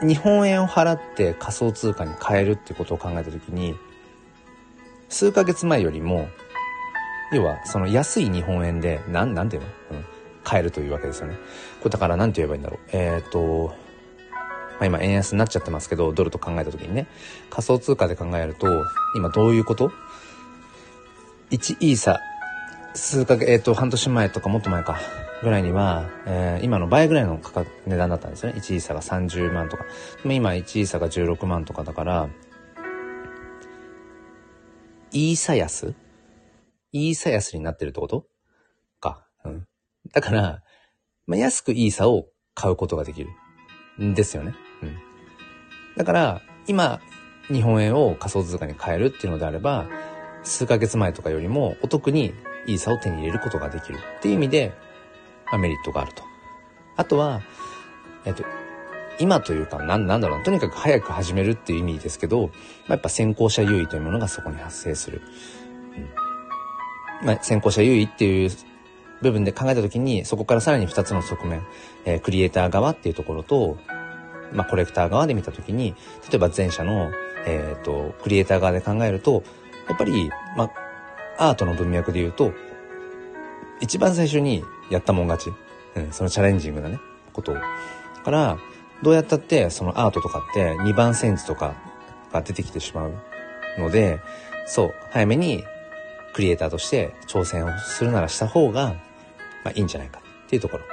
[0.00, 3.74] 日本円を払って仮想通貨に変えるってことを考えたときに、
[5.10, 6.28] 数ヶ月前よりも、
[7.30, 10.04] 要はその安い日本円で、なん、なんていうの、うん、
[10.44, 11.34] 買えるというわけですよね。
[11.80, 12.80] これだからなんて言えばいいんだろう。
[12.92, 13.74] えっ、ー、と、
[14.78, 17.06] まあ、今円安になっちゃってますけど、ドルと考えたときにね、
[17.50, 18.66] 仮想通貨で考えると、
[19.16, 19.90] 今どういうこと
[21.50, 22.20] ?1 イーサ、
[22.94, 24.98] 数ヶ月、えっ、ー、と、半年前とかもっと前か、
[25.42, 28.60] ぐらいには、えー、今の倍ぐらいの価格、値段だったんですよね。
[28.60, 29.84] 1イーサが30万とか。
[30.22, 32.28] でも今1イーサが16万とかだから、
[35.12, 35.94] イーサ安？
[36.92, 38.26] イーサ安になってるってこと？
[40.14, 40.62] だから、
[41.26, 43.30] まあ、安くイーサを買うことができる。
[44.02, 44.54] んですよね。
[44.82, 44.96] うん。
[45.96, 47.00] だから、今、
[47.48, 49.86] 日本円を仮想通貨に変えるっていうのであれば、
[50.42, 52.34] 数ヶ月前とかよりもお得に
[52.66, 54.72] イーサを手に入れることができるっていう意味で、
[55.46, 56.22] まあ、メリットがあると。
[56.96, 57.42] あとは、
[58.24, 58.44] えっと、
[59.18, 62.52] 今というか、なん、なんだろう、とにかく早く始めるっていう意味ですけど、ま
[62.88, 65.22] あ、やっぱ先行者優位というものがそこに発生する。
[67.22, 67.26] うん。
[67.26, 68.50] まあ、先行者優位っていう
[69.24, 71.66] 部分で考えたときに、そこからさらに2つの側面、
[72.04, 73.78] えー、クリエイター側っていうところと、
[74.52, 75.94] まあ、コレクター側で見たときに、
[76.30, 77.10] 例えば前者の、
[77.46, 79.42] えっ、ー、と、クリエイター側で考えると、
[79.88, 80.70] やっぱり、ま
[81.38, 82.52] あ、アートの文脈で言うと、
[83.80, 85.56] 一番最初にやったもん勝ち。
[85.96, 87.00] うん、そのチャレンジングなね、
[87.32, 87.56] ことを。
[88.24, 88.58] から、
[89.02, 91.74] どうやったって、そのアートとかって2番センチとか
[92.32, 93.12] が出てきてしまう
[93.78, 94.20] ので、
[94.66, 95.64] そう、早めに
[96.34, 98.96] クリエイターとして挑戦をするならした方が、
[99.64, 100.84] まあいいんじゃないかっていうところ。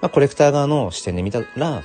[0.00, 1.82] まあコレクター側の視点で見たら、やっ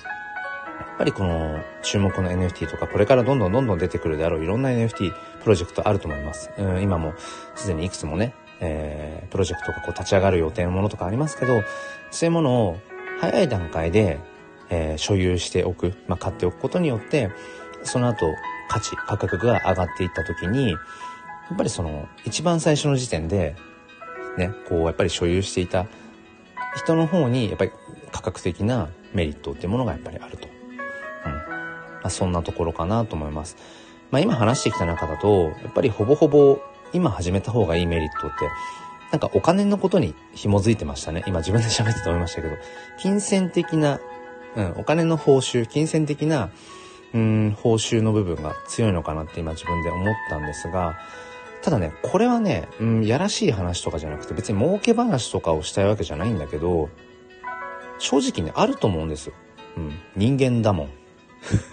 [0.97, 5.13] ぱりこの注目の NFT とか、これからどんどんどんどん出てくるであろういろんな NFT
[5.43, 6.51] プロジェクトあると思います。
[6.57, 7.13] うん、今も
[7.55, 11.63] すでにいくつもね、えー、プロジェクトがこう立ち上がる予定のものとかありますけど、
[12.11, 12.79] そういうものを
[13.19, 14.19] 早い段階で、
[14.69, 17.31] えー、所有しておく、まあ、買っておくことによって、
[17.83, 18.25] その後
[18.69, 20.77] 価値、価格が上がっていった時に、や
[21.53, 23.55] っぱりその一番最初の時点で、
[24.37, 25.87] ね、こうやっぱり所有していた
[26.75, 27.71] 人の方にやっぱり
[28.11, 30.47] 価格的なメリットっていうものがやっぱりあると。
[31.25, 31.31] うん。
[31.33, 33.57] まあ、そんなところかなと思います。
[34.11, 36.59] まあ今話してきた中だと、やっぱりほぼほぼ
[36.93, 38.49] 今始めた方がいいメリットって、
[39.11, 41.23] なんかお金のことに紐づいてましたね。
[41.27, 42.55] 今自分で喋ってて思いましたけど、
[42.99, 43.99] 金銭的な、
[44.55, 46.49] うん、お金の報酬、金銭的な、
[47.13, 50.95] うん、報酬の部分が強いのかなって今自分で思ったんですが、
[51.63, 56.89] ただね、これはね、うん、やらしい話とかじゃなくて別に儲け話とかをしたいわけじゃないんだけど、
[57.99, 59.33] 正直ね、あると思うんですよ。
[59.77, 60.89] うん、人間だもん。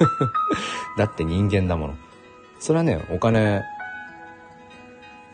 [0.96, 1.94] だって人間だもの。
[2.60, 3.64] それはね、お金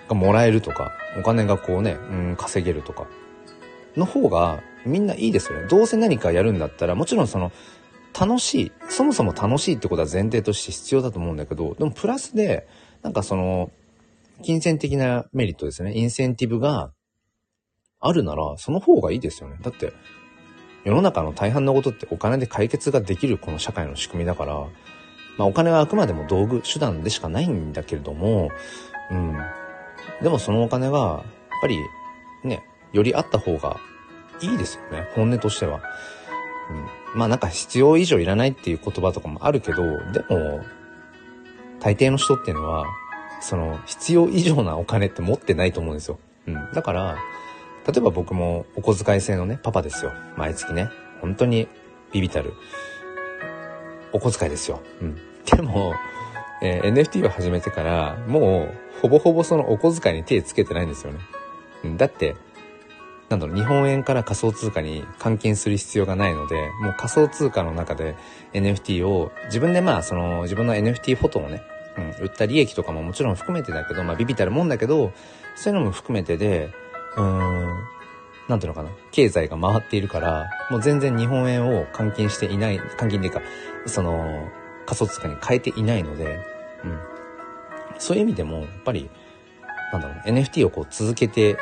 [0.09, 3.07] がもらえるとか、お金がこうね、うん、稼げるとか、
[3.95, 5.69] の方がみんないいですよね。
[5.69, 7.53] どうせ何かやるんだったら、もちろんその、
[8.19, 12.67] 楽しい、そもそも楽しいってことは前提として必要だと思うんだけど、でもプラスで、
[13.03, 13.71] なんかその、
[14.43, 15.97] 金銭的なメリットですね。
[15.97, 16.93] インセンティブが
[18.01, 19.57] あるなら、その方がいいですよね。
[19.63, 19.93] だって、
[20.85, 24.55] 世の中の大半のことってお金で解決ができるこの社会の仕組みだから、
[25.37, 28.51] まあお金はあくまでも道具、手段でしかないんだけれども、
[29.11, 29.37] うん。
[30.23, 31.23] でもそのお金が、やっ
[31.61, 31.79] ぱり、
[32.45, 33.79] ね、よりあった方が
[34.41, 35.09] いいですよね。
[35.15, 35.81] 本音としては。
[37.15, 37.19] うん。
[37.19, 40.61] まあなんか必要以上いらないっていう言葉とかもあるけど、でも、
[41.81, 42.85] 大抵の人っていうのは、
[43.41, 46.19] その、必要以上なお金って持ってないと思うんですよ。
[46.47, 46.73] うん。
[46.73, 47.17] だから、
[47.87, 50.13] 例えば僕もお小遣い制のね、パパですよ。
[50.37, 50.89] 毎月ね。
[51.21, 51.69] 本当に
[52.13, 52.55] ビビたる。
[54.13, 54.81] お小遣いですよ。
[55.01, 55.17] うん。
[55.45, 55.95] でも、
[56.63, 61.21] えー、NFT を始めてから、もう、ほぼほぼそのお小遣いに手つけてないんですよね。
[61.85, 61.97] うん。
[61.97, 62.35] だって、
[63.29, 68.17] なんだろう、日本円から仮想通貨に換金する必要がないので、もう仮想通貨の中で
[68.53, 71.63] NFT を、自分でまあ、その、自分の NFT フォトをね、
[71.99, 75.13] うん、売った利益とかももちろん含めてだけど、まあビビたるもんだけど、
[75.55, 76.71] そういうのも含めてで、
[77.17, 77.97] うーん、
[78.49, 83.43] なんていうのかな、経済が回っているから、もう全然日本円を換金していない、換金っていうか、
[83.87, 84.49] その、
[84.87, 86.39] 仮想通貨に変えていないので、
[86.85, 86.99] うん。
[87.99, 89.11] そういう意味でも、やっぱり、
[89.93, 91.57] なんだろう、NFT をこう続けて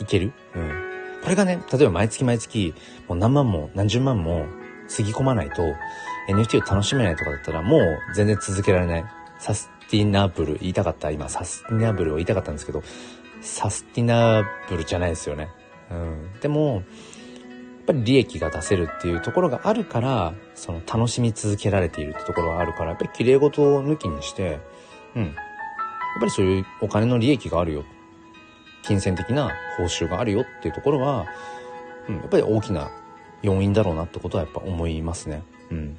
[0.00, 0.84] いけるうん。
[1.22, 2.74] これがね、例えば毎月毎月、
[3.08, 4.46] もう何万も何十万も
[4.88, 5.62] つぎ込まないと、
[6.28, 9.04] NFT を楽しめないとかだったら、もう全然続けられない。
[9.44, 11.10] サスティナブル、言いたかった。
[11.10, 12.82] 今、サスティナブルを言いたかったんですけど、
[13.42, 15.50] サスティナブルじゃないですよね。
[15.90, 16.30] うん。
[16.40, 16.82] でも、やっ
[17.88, 24.60] ぱり利益が出せるっていうところがあるから、その楽しみ続けられているってところがあるから、やっぱり綺麗事を抜きにして、
[25.14, 25.24] うん。
[25.24, 25.34] やっ
[26.20, 27.84] ぱりそういうお金の利益があるよ。
[28.82, 31.26] 金銭的な報酬があるよっていうところは、
[32.08, 32.90] うん、やっぱり大きな
[33.42, 35.42] 要因だろうなってことはやっぱ思いますね。
[35.70, 35.98] うん。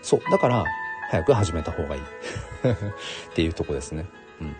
[0.00, 0.20] そう。
[0.30, 0.64] だから、
[1.10, 2.02] 早く始めた方がいい
[2.70, 4.06] っていうとこですね。
[4.40, 4.56] うん。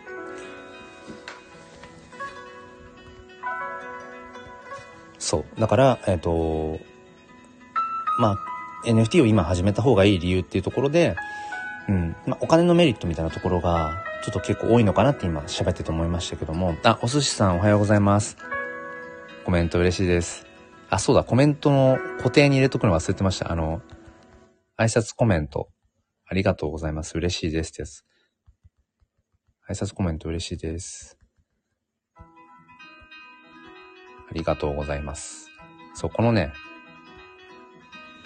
[5.16, 5.60] そう。
[5.60, 6.80] だから、えっ、ー、と、
[8.18, 8.36] まあ、
[8.88, 11.14] NFT を今始めた方がいい理由っていうところで、
[11.88, 12.16] うん。
[12.26, 16.74] まあ、お金のメリットみたいなところが、ちょっと結構多いのかなって今喋ってて思いましたけども。
[16.82, 18.36] あ、お寿司さんおはようございます。
[19.44, 20.48] コメント嬉しいです。
[20.88, 23.52] あ、そうだ、コメントの固定に入れとくの忘れてました。
[23.52, 23.82] あの、
[24.76, 25.68] 挨拶コメント。
[26.30, 27.18] ありがとうございます。
[27.18, 28.04] 嬉しいですってやつ。
[29.68, 31.18] 挨拶コメント嬉しいです。
[32.16, 32.22] あ
[34.32, 35.50] りがとうございます。
[35.92, 36.52] そう、このね、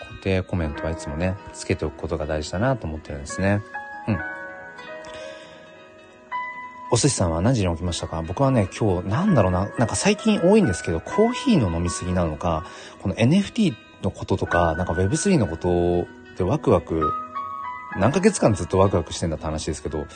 [0.00, 3.62] 固定コメントはいつもね、つけておくことが大事だなと思ってるんですね。
[4.06, 4.18] うん。
[6.92, 8.20] お寿司さんは何時に起きましたか？
[8.20, 12.66] 僕はね、今日、なんだろうな、なんか最近多いんですけど、コーヒーの飲みすぎなのか、
[13.00, 17.10] この NFT のこととか、なんか Web3 のことでワクワク
[17.96, 20.06] 何ヶ月間ずっとワクワクしてんだって話ですけど、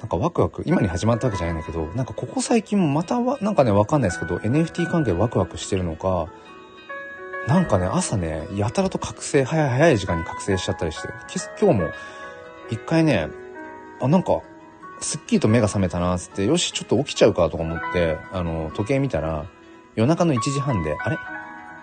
[0.00, 6.28] なんかワクワク、今に始まったわけじゃないんだけど、なんかここ最近もまたは、なんかね、わかんないですけど、NFT 関係ワクワクしてるのか、
[7.46, 11.08] なんかね、朝ね、やたらと覚醒、早い早い時間に覚醒しちゃったりして、
[11.60, 11.88] 今日も、
[12.70, 13.28] 一回ね、
[14.00, 14.40] あ、なんか、
[15.00, 19.46] すっきりと目が覚めたな、つって、よし、ちょっと起きちゃうかとか思って、あの、時計見たら、
[19.96, 21.18] 夜中の1時半で、あれ？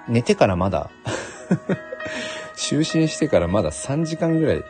[0.08, 0.90] 寝てからまだ。
[2.56, 4.64] 就寝してからまだ3時間ぐらい、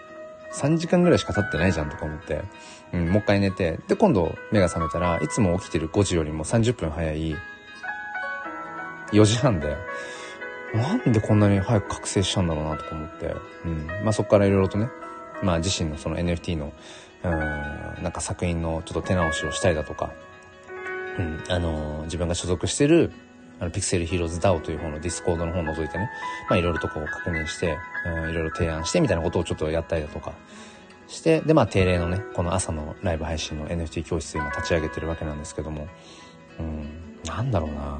[0.54, 2.42] 3時間ぐらいしか経ってないじゃんとか思って、
[2.94, 7.36] うん、もう一回寝て、で、今度目が覚めたらいつも起きてる5時よりも30分早い。
[9.12, 9.78] 4時半で、
[10.74, 13.88] なんでこんなに早く覚醒しちゃうんだろうなとか思って、うん。
[14.04, 14.90] まあそこからいろいろとね、
[15.42, 16.74] まあ自身のその NFT の、
[17.24, 20.12] うん、なんか作品のちょっと手直しをしたりだとか、
[21.18, 23.12] うん、あのー、自分が所属してる
[23.60, 26.10] あの、 Pixel Heroes DAO という方の Discord の方を覗いてね、
[26.50, 30.34] まあいろいろとこう確認して、うん、いろいろ提案してみたいなことをちょっとやったりだとか
[31.08, 35.88] して、で、まあ定例のね、この朝のライブ配信の NFT 教室今立ち上げてるわけなんですけども、
[36.60, 38.00] うん、なんだろうな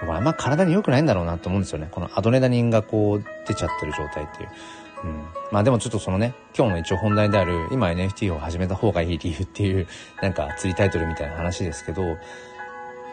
[0.00, 1.88] これあんま体に良くないんだろうなと思うんですよね。
[1.90, 4.48] このアドレナリンがこう出ちゃってる状態っていう。
[5.04, 5.22] うん。
[5.50, 9.86] まあでもちょっとそのね、今日の一応本題である、今 NFT を始めた方がいい理由っていう、
[10.20, 12.02] なんか釣りタイトルみたいな話ですけど、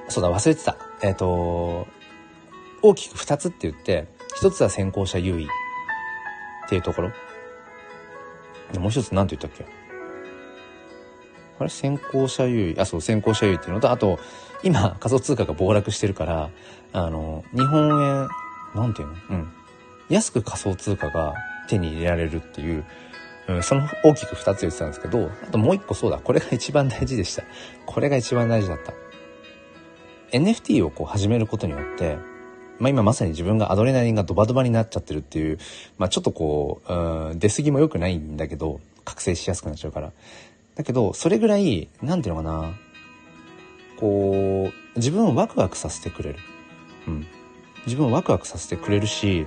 [0.07, 0.75] そうだ、忘れてた。
[1.03, 1.87] えっ、ー、と、
[2.81, 5.47] 大きく二つって言って、一つは先行者優位っ
[6.69, 7.11] ていうところ。
[8.79, 9.65] もう一つ何て言ったっけ？
[11.59, 11.69] あれ？
[11.69, 12.79] 先行者優位？
[12.79, 14.19] あ、そう、先行者優位っていうのと、あと、
[14.63, 16.49] 今、仮想通貨が暴落してるから、
[16.93, 18.29] あの、日本円、
[18.75, 19.13] なんていうの？
[19.31, 19.51] うん。
[20.09, 21.33] 安く仮想通貨が
[21.67, 22.85] 手に入れられるっていう、
[23.47, 27.43] うん、その大きく二つ言ってたんですけど、あともう一個そうだ、これが一番大事でした。
[27.85, 28.93] これが一番大事だった。
[30.31, 32.17] NFT をこう始めることによって、
[32.79, 35.59] まあ今まさに自分がアドレナリンがドバドバになっちゃってるっていう、
[35.97, 40.11] まあちょっとこう、うん、出過ぎも良くないんだけど、覚醒しやすくなっちゃうから。
[40.75, 42.73] だけど、それぐらい、なんていうのかな、
[43.97, 46.39] こう、自分をワクワクさせてくれる。
[47.07, 47.27] うん。
[47.85, 49.45] 自分をワクワクさせてくれるし、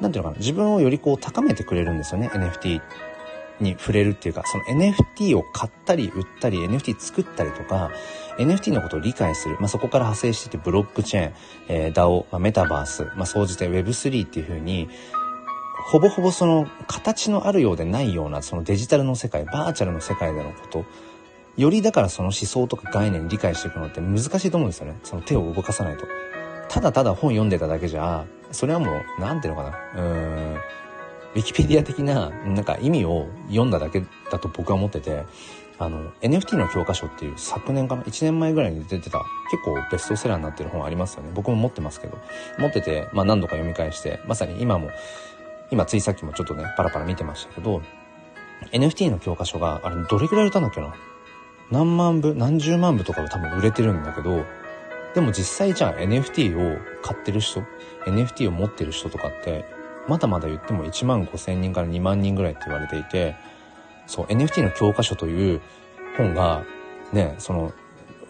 [0.00, 2.80] なんていうのかな、自分をよりこう高めてくれるんですよね、NFT
[3.60, 7.90] に触れるっていうか、その NFT を買ったり売ったり、NFT 作ったりとか、
[8.38, 9.56] NFT のことを理解する。
[9.60, 11.34] まあ、そこから派生してて、ブロックチェーン、
[11.68, 14.88] えー、DAO、まあ、メタバース、まあ、総じて Web3 っていう風に、
[15.86, 20.84] ほぼほぼその形のあるようでないような、そのデジタルの世界、バーチャルの世界でのこと、
[21.56, 24.98] よりだからその思想とか概念理解していくのって難しいと思うんですよね。
[25.04, 26.06] その手を動かさないと。
[26.68, 30.02] ただただ本読んでただけじゃ、それはもう、なんていうのかな。
[30.02, 30.58] うーん。
[31.34, 35.24] ウィキペディア的な、なんか意味を読んだだけだと僕は思ってて、
[35.78, 39.18] あの、NFT の教科書っていう昨年かな ?1 年前ぐらいに出てた
[39.50, 41.30] 結構ベストセラーになってる本ありますよね。
[41.34, 42.18] 僕も持ってますけど。
[42.58, 44.90] 持ってて、まあ何度か読み返して、まさに今も、
[45.72, 47.82] 今ついさっきもちょっとね、パラパラ見てましたけど、
[48.70, 50.94] NFT の教科書が、あれどれくらい売れたんだっけな？
[51.72, 54.44] 何万部、何十万部とかで多分売れてるんだけど、
[55.14, 57.62] でも実際じゃあ NFT を買ってる人、
[58.06, 59.64] NFT を持ってる人とかって、
[60.08, 63.36] まだまだ言っても1万5千人から2万人ぐらいって言われていて、
[64.06, 65.60] そう、NFT の教科書という
[66.16, 66.64] 本が、
[67.12, 67.72] ね、その、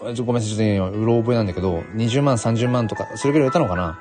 [0.01, 3.99] ごめんなさい、ちょっとうろ覚えなんだけど、20万、30万とか、それぐらい売れたのかな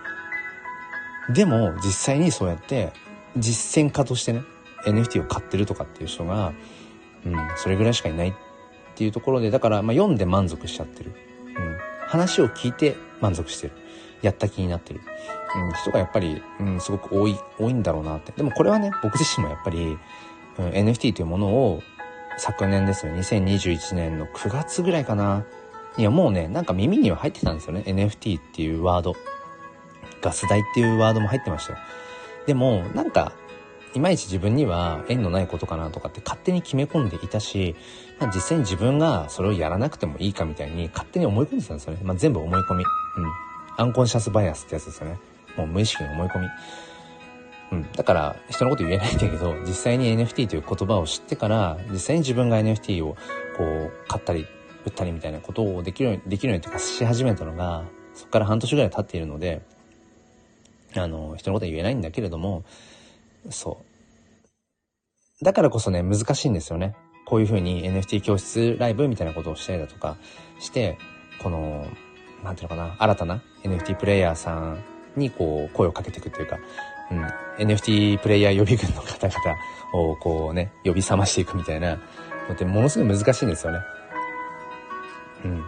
[1.34, 2.92] でも、実際にそうやって、
[3.38, 4.44] 実践家としてね、
[4.86, 6.54] NFT を買ってるとかっていう人が、
[7.26, 8.34] うん、それぐらいしかいないっ
[8.96, 11.14] ていうところで、だから、まあ、読んで満足しちゃってる。
[11.48, 11.78] うん。
[12.08, 13.74] 話を聞いて満足してる。
[14.22, 15.02] やった気になってる。
[15.56, 18.32] うん、人がやっぱり、うん、すごく多い、多いんだろうなって。
[18.32, 19.98] でもこれはね、僕自身もやっぱり、
[20.58, 21.82] うん、NFT というものを
[22.38, 25.46] 昨年ですよ、2021年の9月ぐらいかな。
[25.98, 27.84] いや、もうね、なんか耳には入ってたんですよね。
[27.86, 29.16] NFT っていうワード。
[30.22, 31.80] ガス代っていうワードも入ってましたよ。
[32.48, 33.34] でも、なんか、
[33.94, 37.76] いまいち自分には縁のないことかなとかって勝手に決め込んでいたし、
[38.20, 42.00] まあ、実際に自分がそれをやらなくてもいいかみたいに勝手に思い込んでたんですよね。
[42.04, 42.84] まあ、全部思い込み。
[42.84, 43.32] うん。
[43.78, 45.20] アンコンシャスバイアスってやつですよね。
[45.58, 46.48] もう無意識の思い込み。
[47.72, 47.92] うん。
[47.94, 53.16] だから、人のこと言えないんだけど、 実際に NFT という言葉を知ってから、実際に自分が NFT を
[53.58, 54.46] こう、買ったり、
[54.86, 59.62] 売ったりみたいなことをできるように、できるようにというかし始めたのが、そこから半年ぐらい経っているので、
[60.96, 62.64] あの、人のことは言えないんだけれども、
[63.50, 63.80] そ
[65.42, 65.46] う。
[65.46, 66.96] だからこそね、難しいんですよね。
[67.26, 70.18] こういう風に NFT 教室ライブみたいなことをしたりだとか
[70.60, 70.98] して、
[71.42, 71.88] この、
[72.44, 74.84] なんていうのかな、新たな NFT プレイヤーさん
[75.16, 76.60] にこう声をかけていくっていうか、
[77.12, 77.26] うん、
[77.68, 79.38] NFT プレイヤー予備軍の方々
[79.94, 81.98] をこうね、呼び覚ましていくみたいな
[82.48, 83.80] のってものすごい難しいんですよね。
[85.46, 85.64] うん。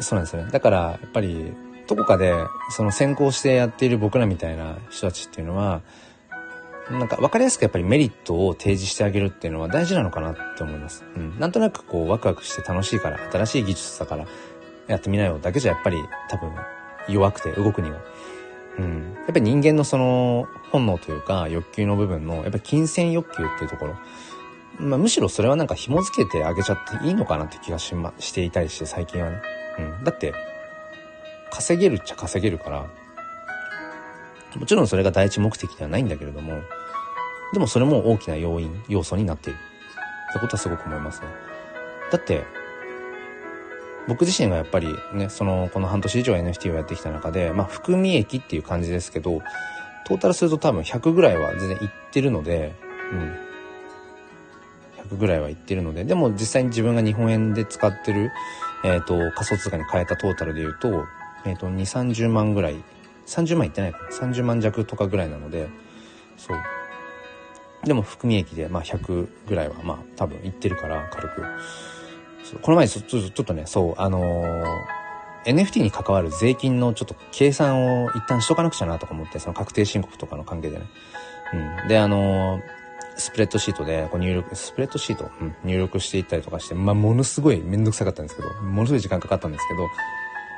[0.00, 0.50] そうなんですよね。
[0.50, 1.52] だから、やっぱり、
[1.86, 2.34] どこかで、
[2.70, 5.82] その先行してやっている僕らみたいな人たちっていうのは、
[6.90, 11.04] なんか分かりやすくやっぱりメリットを提示してあげるっていうのは大事なのかなって思います。
[11.16, 11.38] うん。
[11.38, 14.26] なんとなくこうワクワクして楽しいから、新しい技術だから
[14.86, 15.96] やってみなよだけじゃやっぱり
[16.28, 16.52] 多分
[17.08, 17.98] 弱くて動くには。
[18.78, 19.14] うん。
[19.14, 23.96] やっぱり人間のその本能というか欲求の部分のやっぱり金銭欲求っていうところ。
[24.78, 29.42] まあむしろそれはなんか紐付けてあげちゃっていいのかなって気がしま、していたりして最近はね。
[29.78, 30.04] うん。
[30.04, 30.34] だって、
[31.50, 32.86] 稼げるっちゃ稼げるから、
[34.58, 36.60] もちろんそれが第一目的ではないんだけれども、
[37.52, 39.58] でもそれも大きな要因、要素になっている。
[40.30, 41.28] ってことはすごく思いますね。
[42.10, 42.44] だって、
[44.08, 49.42] 僕自身がやっぱりね、その、この半年以上 NFT をやってきた中で、まあ、含み益っていう感じですけど、
[50.06, 52.74] トータルすると多分100ぐらいは全然いってるので、
[53.12, 53.36] うん。
[55.08, 58.30] 100ぐらいはいってるので、でも実際に自分が日本円で使ってる、
[58.84, 61.04] えっ、ー、と、仮想通貨に変えたトータルで言うと、
[61.44, 62.76] えっ、ー、と、2、30万ぐらい
[63.26, 64.08] 30万いってないかな。
[64.08, 65.68] 30万弱とかぐらいなので、
[66.36, 66.58] そう。
[67.84, 71.42] でも含み益で、まあ100ぐらいは、まあ多分いってるから、軽く。
[72.62, 80.86] この前ちょっとね、そう、あのー、NFT に関わる税金のちょっと計算を一旦しとかなくちゃなとか思って、その確定申告とかの関係でね。
[81.82, 81.88] うん。
[81.88, 82.62] で、あのー、
[83.16, 89.88] スプレッドシートでこう入力、スプレッドシート、うん、入力していったりとかして、まあ、ものすごいめんどくさかったんですけど、ものすごい時間かかったんですけど、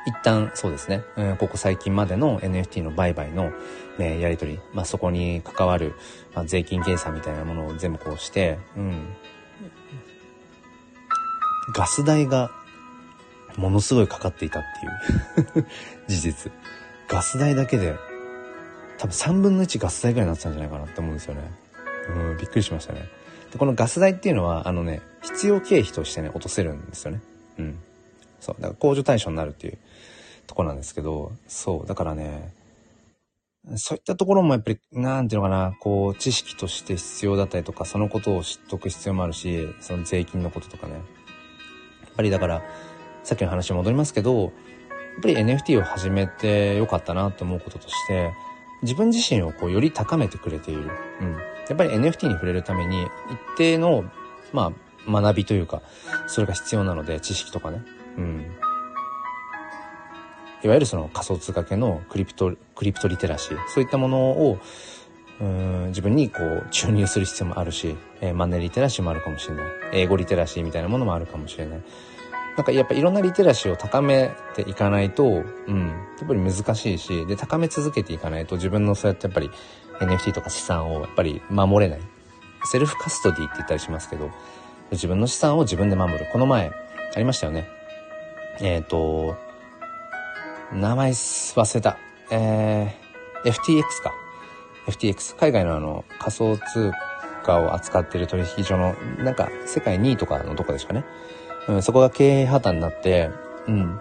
[0.07, 3.53] 一旦そうですね、うん、ここ最近までの NFT の売買の、
[3.99, 5.95] ね、やり取り、まあ、そこに関わる、
[6.35, 9.15] まあ、税金計算みたいなものを全部こうして、うん。
[11.75, 12.51] ガス代が
[13.57, 14.63] ものすごいかかっていたっ
[15.55, 15.67] ていう
[16.09, 16.53] 事実。
[17.09, 17.97] ガス代だけで
[18.99, 21.51] 多分3分の1ガス代ぐらいになってたんじゃないかなって思うんですよね。
[22.09, 23.09] うん、びっくりしましたね。
[23.53, 27.23] で、このガス代っていうのは、あのね、必要経費としてね、落とせるんですよね。
[27.59, 27.79] うん。
[28.41, 28.61] そう。
[28.61, 29.79] だから控除対象になるっていう
[30.47, 31.87] とこなんですけど、そう。
[31.87, 32.53] だからね、
[33.77, 40.95] そういったところもやっぱり、なんていうのかな、こう、知識として必要だったりとか、そのことを知っとく必要もあるし、その税金のこととかね。
[42.19, 42.63] ぱりだから、
[43.23, 44.51] さっきの話に戻りますけど、やっ
[45.23, 48.33] ぱり NFT を始めてよかったなって思うこととして、
[48.83, 50.91] 自分自身をこう、より高めてくれている。
[51.21, 51.33] うん。
[51.33, 51.39] や
[51.75, 53.09] っぱり NFT に触れるために、一
[53.57, 54.05] 定の、
[54.53, 54.73] ま
[55.07, 55.81] あ、学びというか、
[56.27, 57.83] それが必要なので、知識とかね。
[58.17, 58.47] うん。
[60.65, 64.59] いわゆるその仮想通貨系のクリプト、クリプトリテラシー、そういったものを、
[65.41, 69.67] うん自分にこう注入する必要もあるし、えー、マネーリテラシーもあるかもしれない。
[69.93, 71.83] 英語リテラシーみたいなものもあるかもしれない。
[72.57, 79.51] なんかやっぱいろんなリテラシーを高めていかないと、うん、やっぱり難しいし、で、高め続けていかないと自分のそうやってやっぱり
[80.01, 82.01] NFT とか資産をやっぱり守れない。
[82.65, 84.33] セルフカストディって言ったりしますけど、
[84.91, 86.27] 自分の資産を自分で守る。
[86.33, 86.73] この前、
[87.15, 87.69] ありましたよね。
[88.61, 89.37] えっ、ー、と、
[90.73, 91.97] 名前忘れた。
[92.33, 94.13] えー、FTX か。
[94.89, 95.37] FTX。
[95.37, 96.93] 海外のあの、仮想通
[97.45, 101.05] 貨を扱ってる取引所の、なんか、世界2位とかのとこですかね。
[101.69, 103.31] うん、そこが経営破綻になって、
[103.67, 104.01] うん。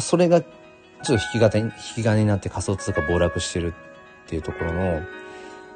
[0.00, 3.74] それが、ちょっと引き金、引き金になって仮想通貨暴落してる
[4.24, 5.02] っていうところの、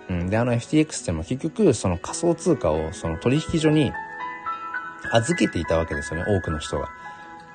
[0.08, 0.30] うん。
[0.30, 3.92] で、あの FTX っても結局、その仮想通貨をその取引所に
[5.12, 6.88] 預けていたわけですよね、多くの人が。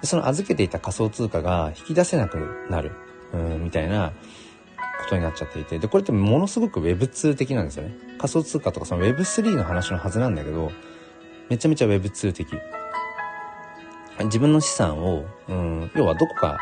[0.03, 2.91] その預けていた仮想通貨が引き出せなくなる、
[3.33, 4.11] うん、みたいな
[5.03, 7.95] ことになっちゃっていて、で、これってものすごく Web2 的なんですよね。
[8.17, 10.71] 仮想通貨とかその Web3 の話のはずなんだけど、
[11.49, 12.47] めちゃめちゃ Web2 的。
[14.25, 16.57] 自分の資産を、うん、要はどこか、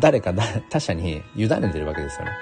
[0.00, 0.32] 誰か
[0.70, 2.32] 他者に委ねてるわけですよね。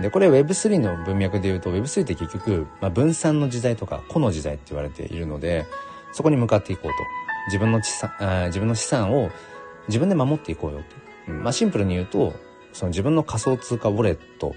[0.00, 5.66] で、これ Web3 の文脈で言うと Web3 って結局、まあ、分散の時代とか個の時代って言われているので、
[6.12, 6.92] そこに向かっていこうと。
[7.46, 8.10] 自分の資産、
[8.46, 9.30] 自分の資産を
[9.88, 11.30] 自分で守っていこうよって。
[11.30, 12.32] まあシンプルに言うと、
[12.74, 14.54] その自分の仮想通貨ウォレット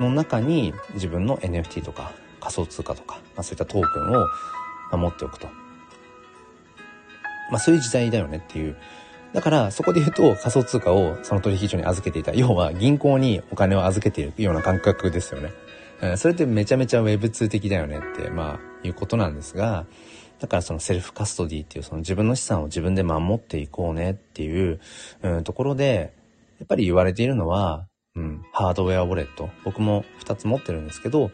[0.00, 5.48] の中に自分の NFT とか仮想通貨とか、まあそういったトークンを持っておくと。
[7.50, 8.76] まあそういう時代だよねっていう。
[9.32, 12.32] だからそこで言うと仮想通貨をその取引所に預けていた。
[12.32, 15.52] 要は銀行にお金を預けているような感覚ですよね。
[16.16, 19.84] それってめちゃめちゃ Web2 的だよねって、まあいうことなんですが、
[20.38, 24.78] だからそのセルフカストディっていうその自分の資産を自分で守っていこうねっていう、
[25.22, 26.12] うん、ところで、
[26.58, 29.50] やっぱり言われているのは、うん、ハードウェアウォレット。
[29.64, 31.30] 僕も2つ持ってるんですけど、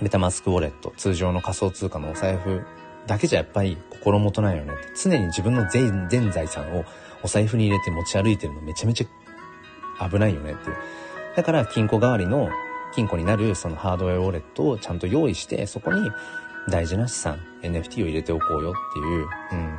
[0.00, 2.62] メタマスクウォレット、通常の仮想通貨のお財布
[3.06, 4.72] だけじゃやっぱり心もとないよね。
[5.00, 6.84] 常に自分の全全財産を
[7.22, 10.76] お財布に入れて持ち歩いてるのめちゃめちゃ危ないよねっていう。
[11.36, 12.50] だから金庫代わりの
[12.94, 16.10] 金庫になるそのハードウェアウォレットをちゃんと用意して、そこに
[16.68, 19.74] 大事な資産、NFT を入れておこうよっていう、うん。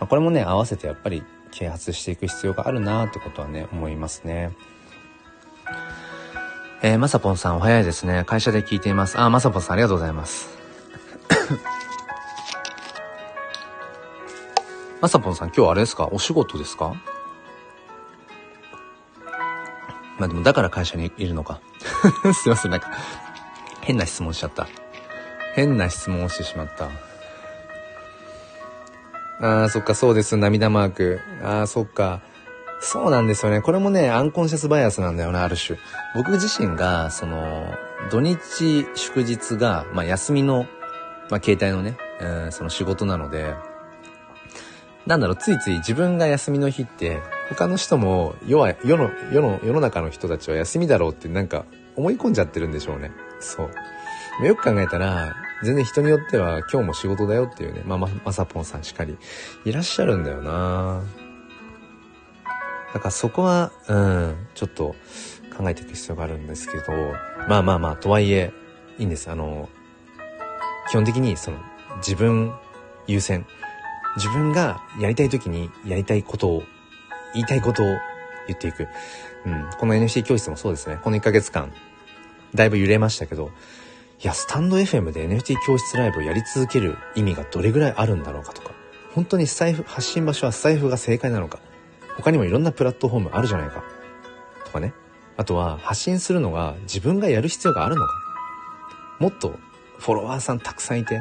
[0.00, 4.52] まあ、これもね、合わせてやっぱり啓発していく必要があるなってことはね、思いますね。
[6.82, 8.24] えー、まさぽんさんお早いですね。
[8.24, 9.18] 会社で聞いています。
[9.18, 10.48] あ、まさぽんさんありがとうございます。
[15.00, 16.08] まさぽんさん今日あれですか？
[16.12, 16.94] お仕事ですか？
[20.18, 21.60] まあでもだから会社にいるのか。
[22.34, 22.90] すいません、なんか、
[23.82, 24.66] 変な質問しちゃった。
[25.54, 26.88] 変な質問をしてしまった。
[29.40, 30.36] ああ、そっか、そうです。
[30.36, 31.20] 涙マーク。
[31.42, 32.20] ああ、そっか。
[32.80, 33.60] そうなんですよね。
[33.60, 35.78] これもね、アンコンシャスバイアスなんだよな、ある種。
[36.14, 37.74] 僕自身が、その、
[38.10, 40.66] 土日祝日が、まあ休みの、
[41.30, 43.54] まあ携帯のね、えー、その仕事なので、
[45.06, 51.64] なんだろう、ついつい自分が休みの日って、他の人も、世は、世の、世の、世の中の人たちは休みだろうってなんか
[51.96, 53.10] 思い込んじゃってるんでしょうね。
[53.40, 53.70] そ
[54.42, 54.46] う。
[54.46, 59.16] よく考えたら、全然人によっては今日も仕事だよっていうね、まあ、ま、まさぽんさんしかり、
[59.64, 61.02] いらっしゃるんだよな
[62.92, 64.94] だからそこは、うん、ちょっと
[65.56, 66.84] 考えていく必要があるんですけど、
[67.48, 68.52] まあまあまあ、とはいえ、
[68.98, 69.30] いいんです。
[69.30, 69.68] あの、
[70.90, 71.58] 基本的にその、
[71.98, 72.52] 自分
[73.06, 73.44] 優先。
[74.16, 76.62] 自分がやりたい時にやりたいことを、
[77.34, 77.86] 言いたいことを
[78.46, 78.88] 言っていく。
[79.44, 80.98] うん、この NFT 教室もそうですね。
[81.02, 81.72] この1ヶ月間、
[82.54, 83.50] だいぶ揺れましたけど、
[84.20, 88.72] いや、スタンド FM で NFT 教室ライブをやり続ける意味がどれぐらいあるんだろうかとか、
[89.14, 91.60] 本当にスタイフ、発信場所はスタイフが正解なのか、
[92.16, 93.84] 他にもいろんなプラットフォームあるじゃないか、
[94.64, 94.92] とかね。
[95.36, 98.12] あとは、発信するのが自分がやる必要があるのか。
[99.20, 99.56] もっと
[99.98, 101.20] フォロワーさんたくさんいて、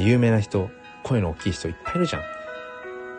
[0.00, 0.70] 有名な人、
[1.02, 2.22] 声の大きい人いっぱいいるじゃん。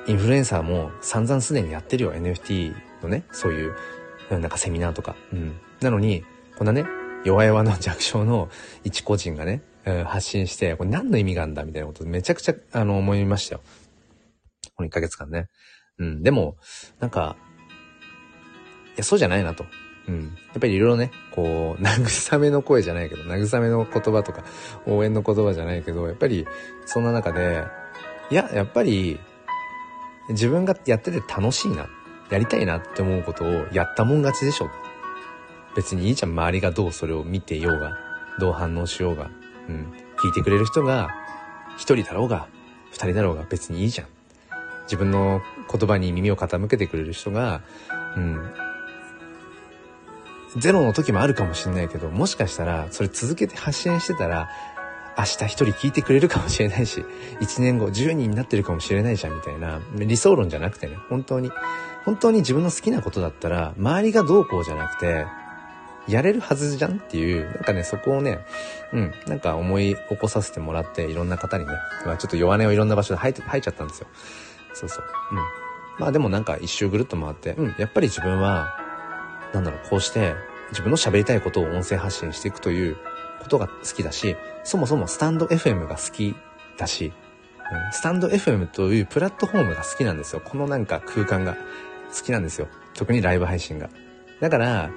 [0.08, 3.76] インフルエンサーも散々すでにやってるよ、NFT のね、そういう、
[4.30, 5.18] なんかセミナーとか。
[5.34, 5.60] うん。
[5.82, 6.24] なのに、
[6.58, 6.86] こんなね、
[7.24, 8.50] 弱々の弱小の
[8.84, 9.62] 一個人がね、
[10.06, 13.62] 発信して、これ何の意味があるんだみたいなことめちゃくちゃ、あの、思いましたよ。
[14.76, 15.48] この1ヶ月間ね。
[15.98, 16.58] うん、でも、
[17.00, 17.36] なんか、
[18.96, 19.66] いや、そうじゃないなと。
[20.08, 20.24] うん。
[20.24, 24.44] やっぱりいろいろね、こう、 慰めの声じゃないけど、慰めの言葉とか、
[24.86, 26.48] 応援の言葉じゃないけど、やっぱり、
[26.86, 27.66] そんな中で、
[28.32, 29.20] いや、やっぱり、
[30.30, 31.88] 自分がやってて楽しいな、
[32.30, 34.70] やりたいなって思うことをやったもん勝ちでしょ
[35.76, 37.98] 別にいいじゃん、周りがどうそれを見てようが、
[38.40, 39.30] どう反応しようが、
[39.68, 39.94] うん。
[40.22, 41.10] 聞いてくれる人が、
[41.78, 42.48] 一人だろうが、
[42.92, 44.08] 二人だろうが別にいいじゃん。
[44.84, 45.42] 自分の
[45.72, 47.62] 言葉に耳を傾けてくれる人が、
[48.18, 48.52] うん。
[50.58, 54.50] ゼロの時もあるかもしれないけど、もしかしたら、それ続けて発信してたら、
[55.18, 57.06] 明日一人聞いてくれるかもしれないし、
[57.40, 61.52] 一年後10人になってるかもしれないじゃんみたいな、理想論じゃなくてね、本当に、
[62.06, 65.28] 本当に自分の好きなことだったら、周りがどうこうじゃなくて、
[66.10, 68.40] やれるはずじゃんっていう、なんかね、そこをね、
[68.94, 71.74] うん、なんか思い起こさせてもらって、いろんな方にね、
[72.06, 74.08] まあ、ちょっと弱音をいろんな場所で吐いて、吐いちゃったんですよ。
[74.74, 75.06] そうそう。
[75.32, 75.38] うん。
[76.00, 78.76] まあでもなんか一周ぐるっと回って、うん、やっぱり自分は、
[79.54, 80.36] なんだろう、こうして、
[80.70, 82.98] 自分の喋りたいことを音声発信していくという
[83.42, 86.36] ことが好きだし、そもそもスタンド FM が好き
[86.78, 90.42] だし、うん、スタンド FM というプラットフォームが好きなんですよ。
[90.44, 91.56] このなんか空間が
[92.16, 92.68] 好きなんですよ。
[92.94, 93.90] 特にライブ配信が。
[94.40, 94.90] だから、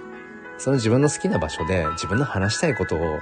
[0.59, 3.19] その自分の好きな場所で自分の話したいことを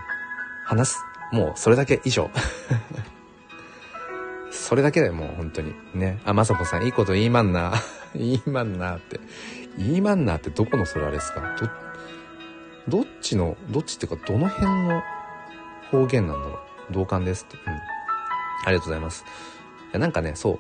[0.64, 1.04] 話す。
[1.32, 2.30] もうそれだけ以上。
[4.50, 5.74] それだけだよ、もう本当に。
[5.94, 6.20] ね。
[6.24, 7.72] あ、まさこさん、いいこと言いまんな。
[8.14, 9.20] 言いまんなって。
[9.78, 11.56] 言いまんなってどこのそれあれですか？
[12.88, 15.02] ど、どっちの、どっちっていうか、どの辺の
[15.90, 16.60] 方言なんだろ
[16.90, 16.92] う？
[16.92, 17.56] 同感ですって。
[17.66, 17.72] うん。
[17.72, 17.80] あ
[18.66, 19.24] りがとうございます。
[19.24, 19.26] い
[19.92, 20.58] や、なんかね、そう。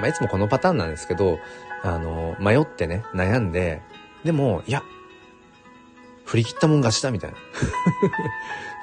[0.00, 1.38] まあ、いつもこのパターンなんですけど、
[1.82, 3.82] あの、迷ってね、悩んで、
[4.24, 4.82] でも、いや、
[6.24, 7.36] 振り切ったもん勝ちだみたいな。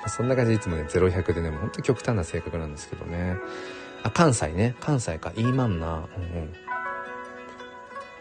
[0.10, 3.38] そんな感じでいつもね、0100でね、もうほんと極端な性格なんですけどね。
[4.04, 4.76] あ、関西ね。
[4.80, 5.32] 関西か。
[5.36, 5.88] いいまんな。
[5.88, 6.54] うんうん。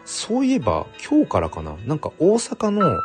[0.05, 1.75] そういえば、今日からかな。
[1.85, 2.99] なんか大阪の、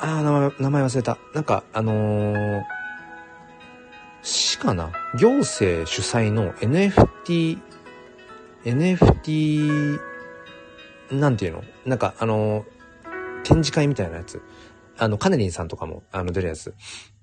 [0.00, 1.18] あ名前、名前忘れた。
[1.34, 2.62] なんか、あのー、
[4.22, 7.58] 市かな行政主催の NFT、
[8.64, 10.00] NFT、
[11.12, 11.64] なんていうの？
[11.84, 14.40] なんか、あのー、展示会みたいなやつ。
[14.98, 16.74] あの、カネリンさんとかも、あの、出るやつ。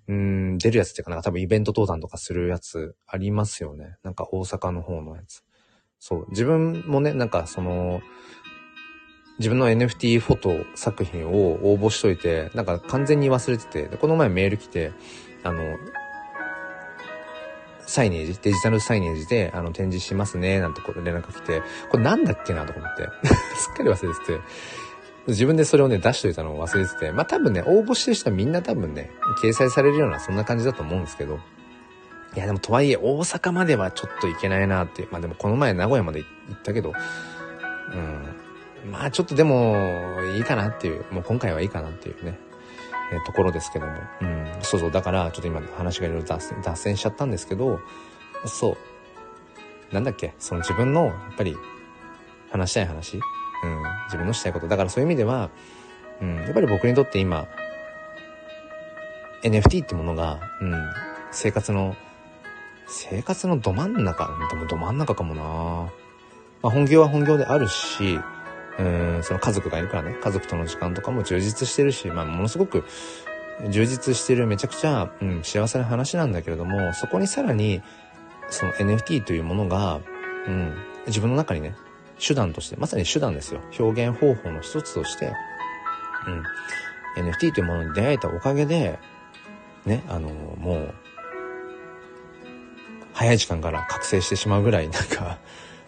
[0.08, 3.96] うん、出るやつっていうかなんか多分イベント登壇とかするやつありますよね。
[4.04, 5.44] なんか大阪の方のやつ。
[6.00, 6.26] そう。
[6.32, 8.02] 自分もね、なんかその、
[9.38, 14.92] 自分の NFT フォト作品を応募しといて、なんか完全に忘れてて、でこの前メール来て、
[15.44, 15.78] あの、
[17.88, 23.10] サイネージ、デジタルサイネージで、あの、展示しますね、なんてこと連絡来て、これなんだっけなと思って、
[23.56, 24.40] すっかり忘れてて、
[25.28, 29.12] 自分でそれをね、出しといたのを忘れてて、まあ多分ね、応募してる人はみんな多分ね、
[29.42, 31.40] 掲載されるようなそんな感じだと思うんですけど、
[32.36, 36.94] いやでもとはいえ大阪まではちょっと行けないなっていう、まあでもこの前名古屋まで行ったけど、
[38.84, 39.76] うん、まあちょっとでも
[40.36, 42.40] いいかなっていう、もう今回はいいかなっていうね、
[43.12, 43.94] ね、ところですけども。
[44.22, 44.48] うん。
[44.62, 44.92] そうそう。
[44.92, 47.80] だから、ちょっと今話がいろいろ脱線しちゃったんですけど、
[48.46, 48.78] そ
[49.92, 49.94] う。
[49.94, 51.56] なんだっけその自分の、やっぱり、
[52.52, 53.20] 話したい話
[53.64, 53.84] うん。
[54.06, 54.68] 自分のしたいこと。
[54.68, 55.50] だからそういう意味では、
[56.22, 56.36] うん。
[56.38, 57.48] やっぱり僕にとって今、
[59.44, 60.74] NFT ってものが、うん。
[61.32, 61.96] 生活の、
[62.88, 65.44] 生活のど真ん中、でもど真ん中かもな
[66.62, 68.20] まあ本業は本業であるし、
[68.80, 72.84] うん、その家族がいるからね、家族との時間とかも充実してるし、まあものすごく
[73.70, 77.82] 充実してるめちゃくちゃ、うん、幸せな話なんだけれども、そこにさらに、
[78.50, 80.02] その NFT というものが、
[80.48, 80.76] うん、
[81.08, 81.76] 自分の中にね、
[82.26, 83.62] 手段として、まさに手段ですよ。
[83.80, 85.34] 表現方法の一つとして、
[87.18, 89.00] うん、NFT というものに出会えたおかげで、
[89.86, 90.94] ね、あの、もう、
[93.14, 95.40] 早い時間から覚醒してしまうぐらい、なんか、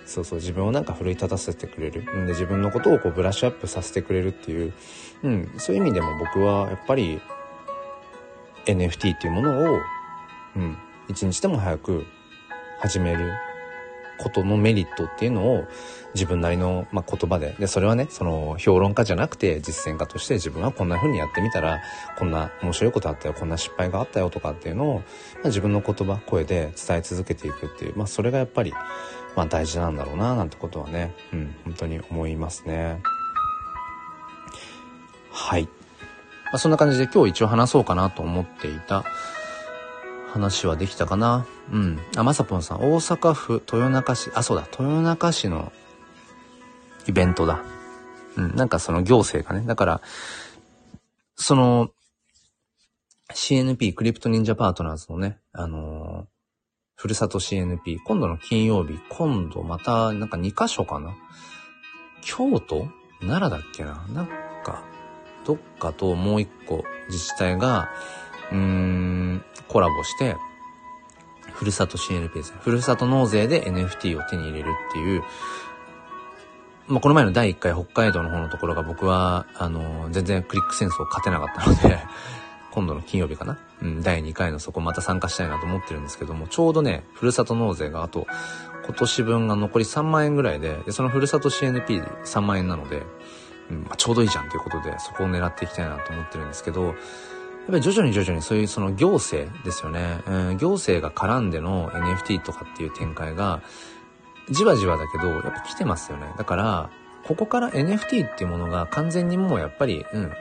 [0.05, 2.01] そうそう、自分をなんか奮い立たせてくれる。
[2.01, 4.73] んで、自分のことをこうブラッシュアップさせてくれるっていう、
[5.23, 7.21] うん、そういう意味でも僕はやっぱり
[8.65, 9.79] NFT っていうものを、
[10.55, 10.77] うん、
[11.07, 12.05] 一日でも早く
[12.79, 13.31] 始める
[14.19, 15.65] ことのメリットっていうのを
[16.13, 21.81] 自分なりの、ま、言葉ででそれはねその評論家じゃなくて実践家として自分はこんな風にやってみたら
[22.17, 25.01] こんな面白いことあったよこんな失敗があったよとかっていうのを、ま
[25.45, 28.71] あ、自分の言葉声で伝え続けていくっていう、まあ、それがやっぱり、
[29.35, 33.01] まあ、大事なんだろうななんてことはね、うん、本当に思いますね。
[35.31, 35.63] はい。
[35.63, 35.69] ま
[36.53, 39.03] あ、そんな感じで今日一応話そうかなと思っていた
[40.33, 41.45] 話はできたかな？
[41.71, 41.99] うん。
[42.17, 45.71] あ、まさぽんさん、大阪府豊中市、あ、そうだ、豊中市の
[47.07, 47.61] イベントだ。
[48.35, 50.01] うん、なんかその行政がね、だから、
[51.35, 51.89] その、
[53.31, 56.25] CNP、クリプト忍者パートナーズのね、あのー、
[56.95, 61.13] ふるさと CNP、今度の金曜日、今度また、なんか2カ所かな？
[62.23, 62.87] 京都？
[63.21, 64.03] 奈良だっけな？
[64.11, 64.27] なん
[64.63, 64.83] か、
[65.45, 67.89] どっかともう一個自治体が、
[68.53, 70.37] うーん、コラボして、
[71.53, 72.57] ふるさと CNP ですね。
[72.61, 75.23] ふるさと納税で NFT を手に入れるっていう、
[76.87, 81.99] まあ、この前の第1回北海道の方のところが僕は、あの、全然クリック戦争勝てなかったので
[82.71, 83.59] 今度の金曜日かな？
[83.81, 88.25] うん、第2回のそこまた参加したいなと思ってるんですけども、ちょうどね、ふるさと納税があと、
[88.85, 93.05] 今年分が残り3万円ぐらいで、で、そのふるさと CNP3 万円なので、
[93.69, 96.95] うん、まあ、ちょうどいいじゃんということで、そこを狙っていきたいなと思ってるんですけど、
[97.63, 100.19] やっぱり徐々に徐々にそういうその行政ですよね。
[100.27, 103.61] うん、行政が絡んでの NFT とかっていう展開が、
[104.49, 106.33] じわじわだけど、やっぱ来てますよね。
[106.37, 106.89] だから、
[107.25, 110.31] ここから NFT っていうものが完全にもうやっぱり、うん、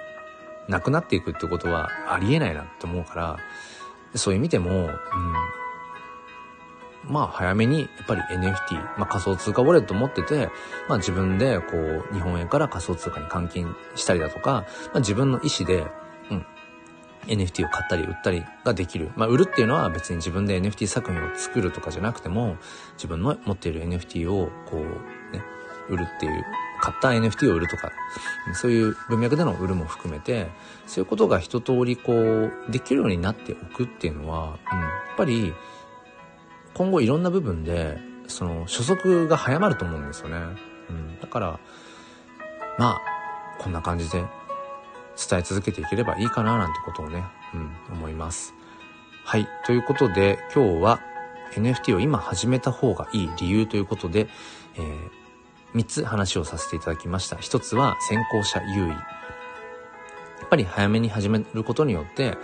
[0.69, 3.37] なくなっていくってことはありえないなって思うから、
[4.17, 4.91] そういう意味でも、うん、
[7.05, 10.51] まあ早めにやっぱり NFT、まあ仮想通貨ウォレット持ってて、
[10.89, 15.87] まあ自分でこう日本円から仮想通貨に換金したりだとか、まあ自分の意思で
[17.27, 19.11] NFT を買ったり売ったりができる。
[19.17, 22.57] まあ、売るっていうのは別に自分で NFT 作品を作るとかじゃなくても、
[22.95, 24.81] 自分の持っている NFT をこう、
[25.33, 25.43] ね、
[25.89, 26.45] 売るっていう、
[26.81, 27.93] 買った NFT を売るとか、
[28.55, 30.49] そういう文脈での売るも含めて、
[30.87, 35.55] そういうことが一通りこう、できるようになっておくっていうのは、うん、やっぱり、
[36.75, 40.39] 今後いろんな部分で、その、所属が早まると思うんですよね。
[40.91, 41.61] うん、だから、
[42.79, 43.01] まあ、
[43.59, 44.25] こんな感じで
[45.29, 48.55] 伝え続けていければいいかななんてことをね、うん、思います。
[49.25, 49.47] はい。
[49.65, 51.01] ということで、今日は
[51.53, 54.29] NFT を今始めた方がいい理由ということで、
[54.77, 57.37] えー、3つ話をさせていただきました。
[57.37, 58.89] 1つは先行者優位。
[58.89, 58.97] や
[60.45, 62.37] っぱり早めに始めることによって、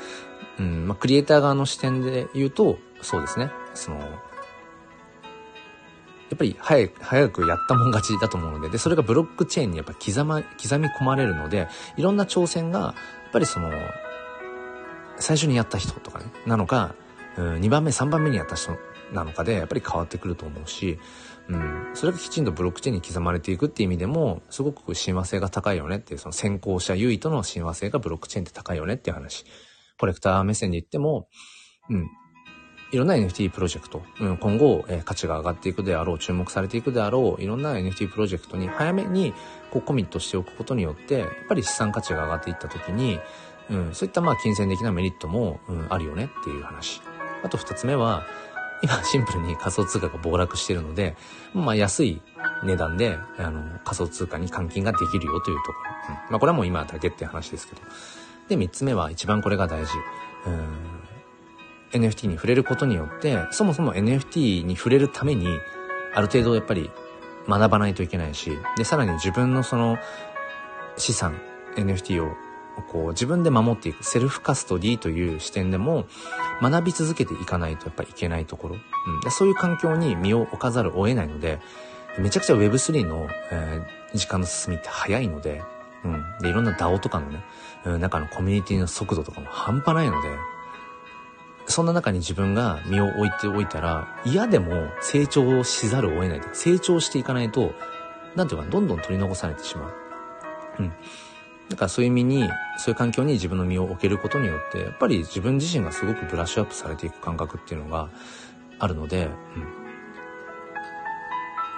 [0.58, 3.50] うんまあ、クリエイター側の視点で言うと、そうですね。
[3.74, 4.00] その、
[6.30, 12.94] やっぱり早く、早くやったもん勝ちだと思うので、で、それがブロックチェーンにやっぱ刻ま、刻み込まれるので、いろんな挑戦が、や
[13.28, 13.70] っぱりその、
[15.18, 16.94] 最初にやった人とかね、なのか、
[17.36, 18.76] うん、2番目、3番目にやった人
[19.12, 20.98] なのかで、やっぱり変わってくると思うし、
[21.48, 29.46] うん、それがきちんとブロックチェーンに刻まれていくっていう意味でも、すごく親和性が高いよねっていう、その先行者優位との親和性がブロックチェーンって高いよねっていう話。
[29.98, 31.28] コレクター目線で言っても、
[31.88, 32.08] うん、
[32.90, 39.34] いろんな NFT プロジェクト、うん、今後、えー、価値が上がっていくであろう、注目されていくであろう、いろんな NFT プロジェクトに早めに
[39.70, 43.20] こうコミットしておくことによって、やっぱり資産価値が上がっていった時に、
[43.70, 47.02] うん、そういったまあ金銭的なメリットも、うん、あるよねっていう話。
[47.42, 48.24] あと二つ目は、
[48.82, 51.16] 今シンプルに仮想通貨が暴落しているので、
[51.52, 52.22] まあ安い
[52.64, 55.90] 値段で、あの、仮想通貨に換金ができるよというところ。
[56.08, 57.82] うん、まあこれはもう今だけって話ですけど。
[58.48, 59.92] で、三つ目は一番これが大事。
[60.46, 60.97] うん
[61.92, 65.46] NFT に触れることによって、そもそも NFT に触れるために、
[66.14, 66.90] ある程度やっぱり
[67.48, 69.98] 学ばないといけないし、で、さらに自分のその
[70.96, 71.40] 資産、
[71.76, 72.34] NFT を
[72.82, 76.06] こう自分で守っていく、セルフカストディという視点でも
[76.62, 78.76] 学び続けていかないとやっぱりいけないところ。
[78.76, 81.60] うん、でそういう環境に身を置かざるを得ないので、
[82.18, 85.62] めちゃくちゃ Web3 の、えー、時間の進みって早いので、
[86.04, 86.24] うん。
[86.40, 87.42] で、いろんな DAO とかのね、
[87.98, 90.28] 中のコミュニティの速度とかも半端ないので、
[91.78, 96.40] そんな中に自分が身を置いておいたら、嫌でも成長しざるを得ない。
[96.52, 97.72] 成長していかないと、
[98.34, 99.92] なんていうか、どんどん取り残されてしまう。
[100.80, 100.92] うん。
[101.68, 108.08] だからそういう意味に、そういう環境に自分の身を置けることによって、やっぱり自分自身がすごくブラッシュアップされていく感覚っていうのが
[108.80, 109.32] あるので、うん。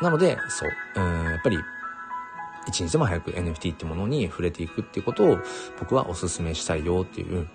[0.03, 1.59] なので、そう、うん、やっぱり、
[2.66, 5.40] 一日でも早く NFT ってものに触れていくっていうことを
[5.78, 7.46] 僕はお勧めしたいよっていう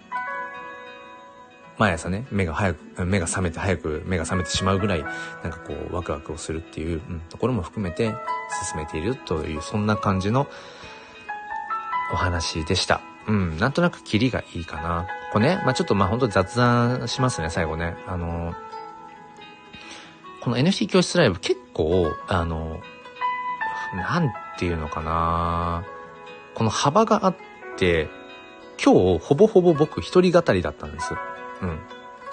[1.77, 5.11] 毎朝ね、目が早く、目が覚めて早く目が覚めてしまうぐらい、なん
[5.51, 8.13] かこう、ワクワクをするっていう、うん、ところも含めて
[8.71, 10.47] 進めているという、そんな感じの
[12.13, 13.01] お話でした。
[13.27, 15.07] うん、なんとなくキリがいいかな。
[15.33, 17.97] これね、まあちょっとまあほんと雑談しますね、最後ね。
[18.07, 18.53] あの、
[20.41, 22.79] この NFT 教室ライブ結構、あの、
[23.95, 25.83] なんていうのかな
[26.53, 27.35] この幅があっ
[27.77, 28.09] て、
[28.83, 31.13] 今日ほぼほぼ僕一人語りだったんです。
[31.61, 31.79] うん。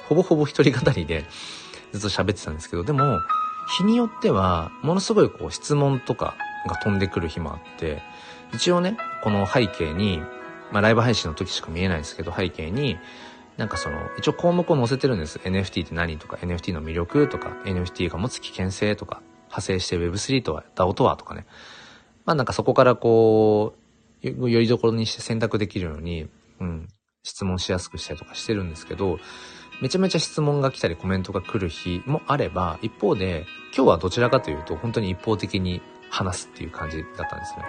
[0.08, 1.24] ほぼほぼ一人語りで
[1.92, 3.20] ずっと喋ってたんですけど、でも、
[3.78, 6.34] 日によっては、ものすごいこう質問とか
[6.68, 8.02] が飛んでくる日もあって、
[8.52, 10.20] 一応ね、この背景に、
[10.70, 12.98] まあライブ配信の時しか見えないんですけど、背景に、
[13.56, 15.38] なんかその、一応項目を載せてるんです。
[15.38, 21.46] NFT って何とか、NFT の魅力とか、NFT が持つ危険性とか、派生して Web3 とは、DAO とはとかね。
[22.24, 23.74] まあなんかそこからこ
[24.22, 26.28] う、よりどころにして選択できるように、
[26.60, 26.88] うん、
[27.22, 29.18] 質問しやすくしたりとかしてるんですけど、
[29.80, 33.46] めちゃめちゃ質問が来たりコメントが来る日もあれば、一方で、
[33.76, 37.64] 今日はどちらかというと本当に一方的に話すっていう感じだったんですね。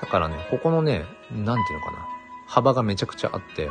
[0.00, 2.06] だからね、ここのね、なんていうのかな、
[2.46, 3.70] 幅がめちゃくちゃあって、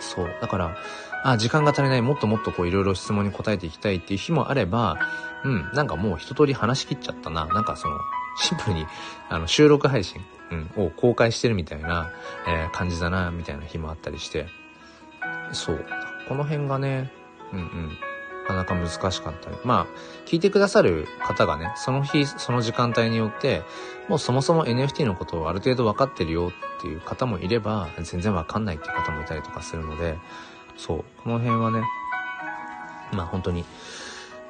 [0.00, 0.30] そう。
[0.40, 0.76] だから、
[1.24, 4.98] あ、時間が足りない、もっともっとこういろいろ質問に答えていきたいっていう日もあれば、
[5.44, 7.46] うん、なんかもう一通り話し切っちゃったな。
[7.46, 7.98] なんかその、
[8.36, 8.86] シンプルに、
[9.28, 10.20] あの、収録配信、
[10.50, 12.10] うん、を公開してるみたいな、
[12.46, 14.46] えー、感じだな、みたいな日もあったりして、
[15.52, 15.84] そう。
[16.28, 17.10] この辺がね、
[17.52, 17.98] うんうん、
[18.48, 19.56] なかなか難しかったり。
[19.64, 23.62] まあ、聞いてくださる方がね、その日、その時間帯によって、
[24.08, 30.18] もうそもそも NFT のことをある程度分かってるよっていう方もいれば、全然分かんないっていう方もいたりとかするので、
[30.76, 31.82] そう、この辺はね、
[33.12, 33.64] まあ本当に、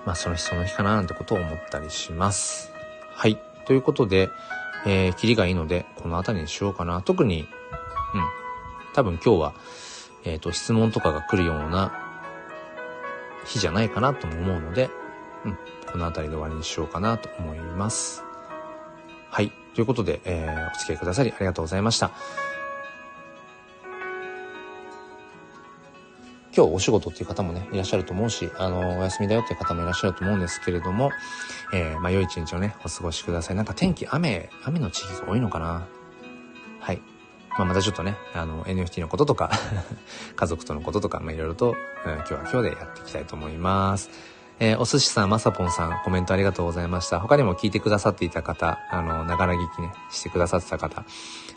[0.07, 2.73] まあその日その日かななんてことを思ったりします。
[3.15, 3.39] はい。
[3.67, 4.31] ということで、
[4.87, 7.03] えー、キリがいいので、この辺りにしようかな。
[7.03, 7.47] 特に、うん。
[8.95, 9.55] 多分今日は、
[10.25, 11.93] えっ、ー、と、質問とかが来るような
[13.45, 14.91] 日じゃないかなとも思うので、
[15.45, 15.59] うん。
[15.91, 18.25] この辺りで終わりにしようかなと思います。
[19.31, 19.53] はい。
[19.75, 22.11] ということで、えー、お付き合いくださりありがとうございました。
[26.55, 31.11] 今日お仕事っていう方もね、いらっしゃると思うし、あの、お休みだよっていう方もいらっしゃると思うんですけれども、
[31.73, 33.57] えー、まあ、良い一日をね、お過ごしください。
[33.57, 35.87] なんか天気、雨、雨の地域が多いのかな？
[36.81, 37.01] はい。
[37.57, 39.51] まあ、またちょっとね、あの、NFT のこととか
[40.37, 41.75] 家族とのこととか、まあ、いろいろと、
[42.05, 44.11] うん、今日は今日でやっていきたいと思います。
[44.61, 47.19] えー、お寿司さん、まさぽんさん、コメントありがとうございました。
[47.19, 51.05] 他にも聞いてくださっていた方、あの、ながら聞きね、してくださってた方、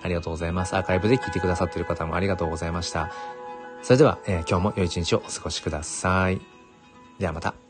[0.02, 0.76] ありがとうございます。
[0.76, 3.12] アーカイブで聞いてくださっている方もありがとうございました。
[3.86, 6.42] それでは、えー、今日も良い一日をお過ごしください。
[7.20, 7.65] ではまた。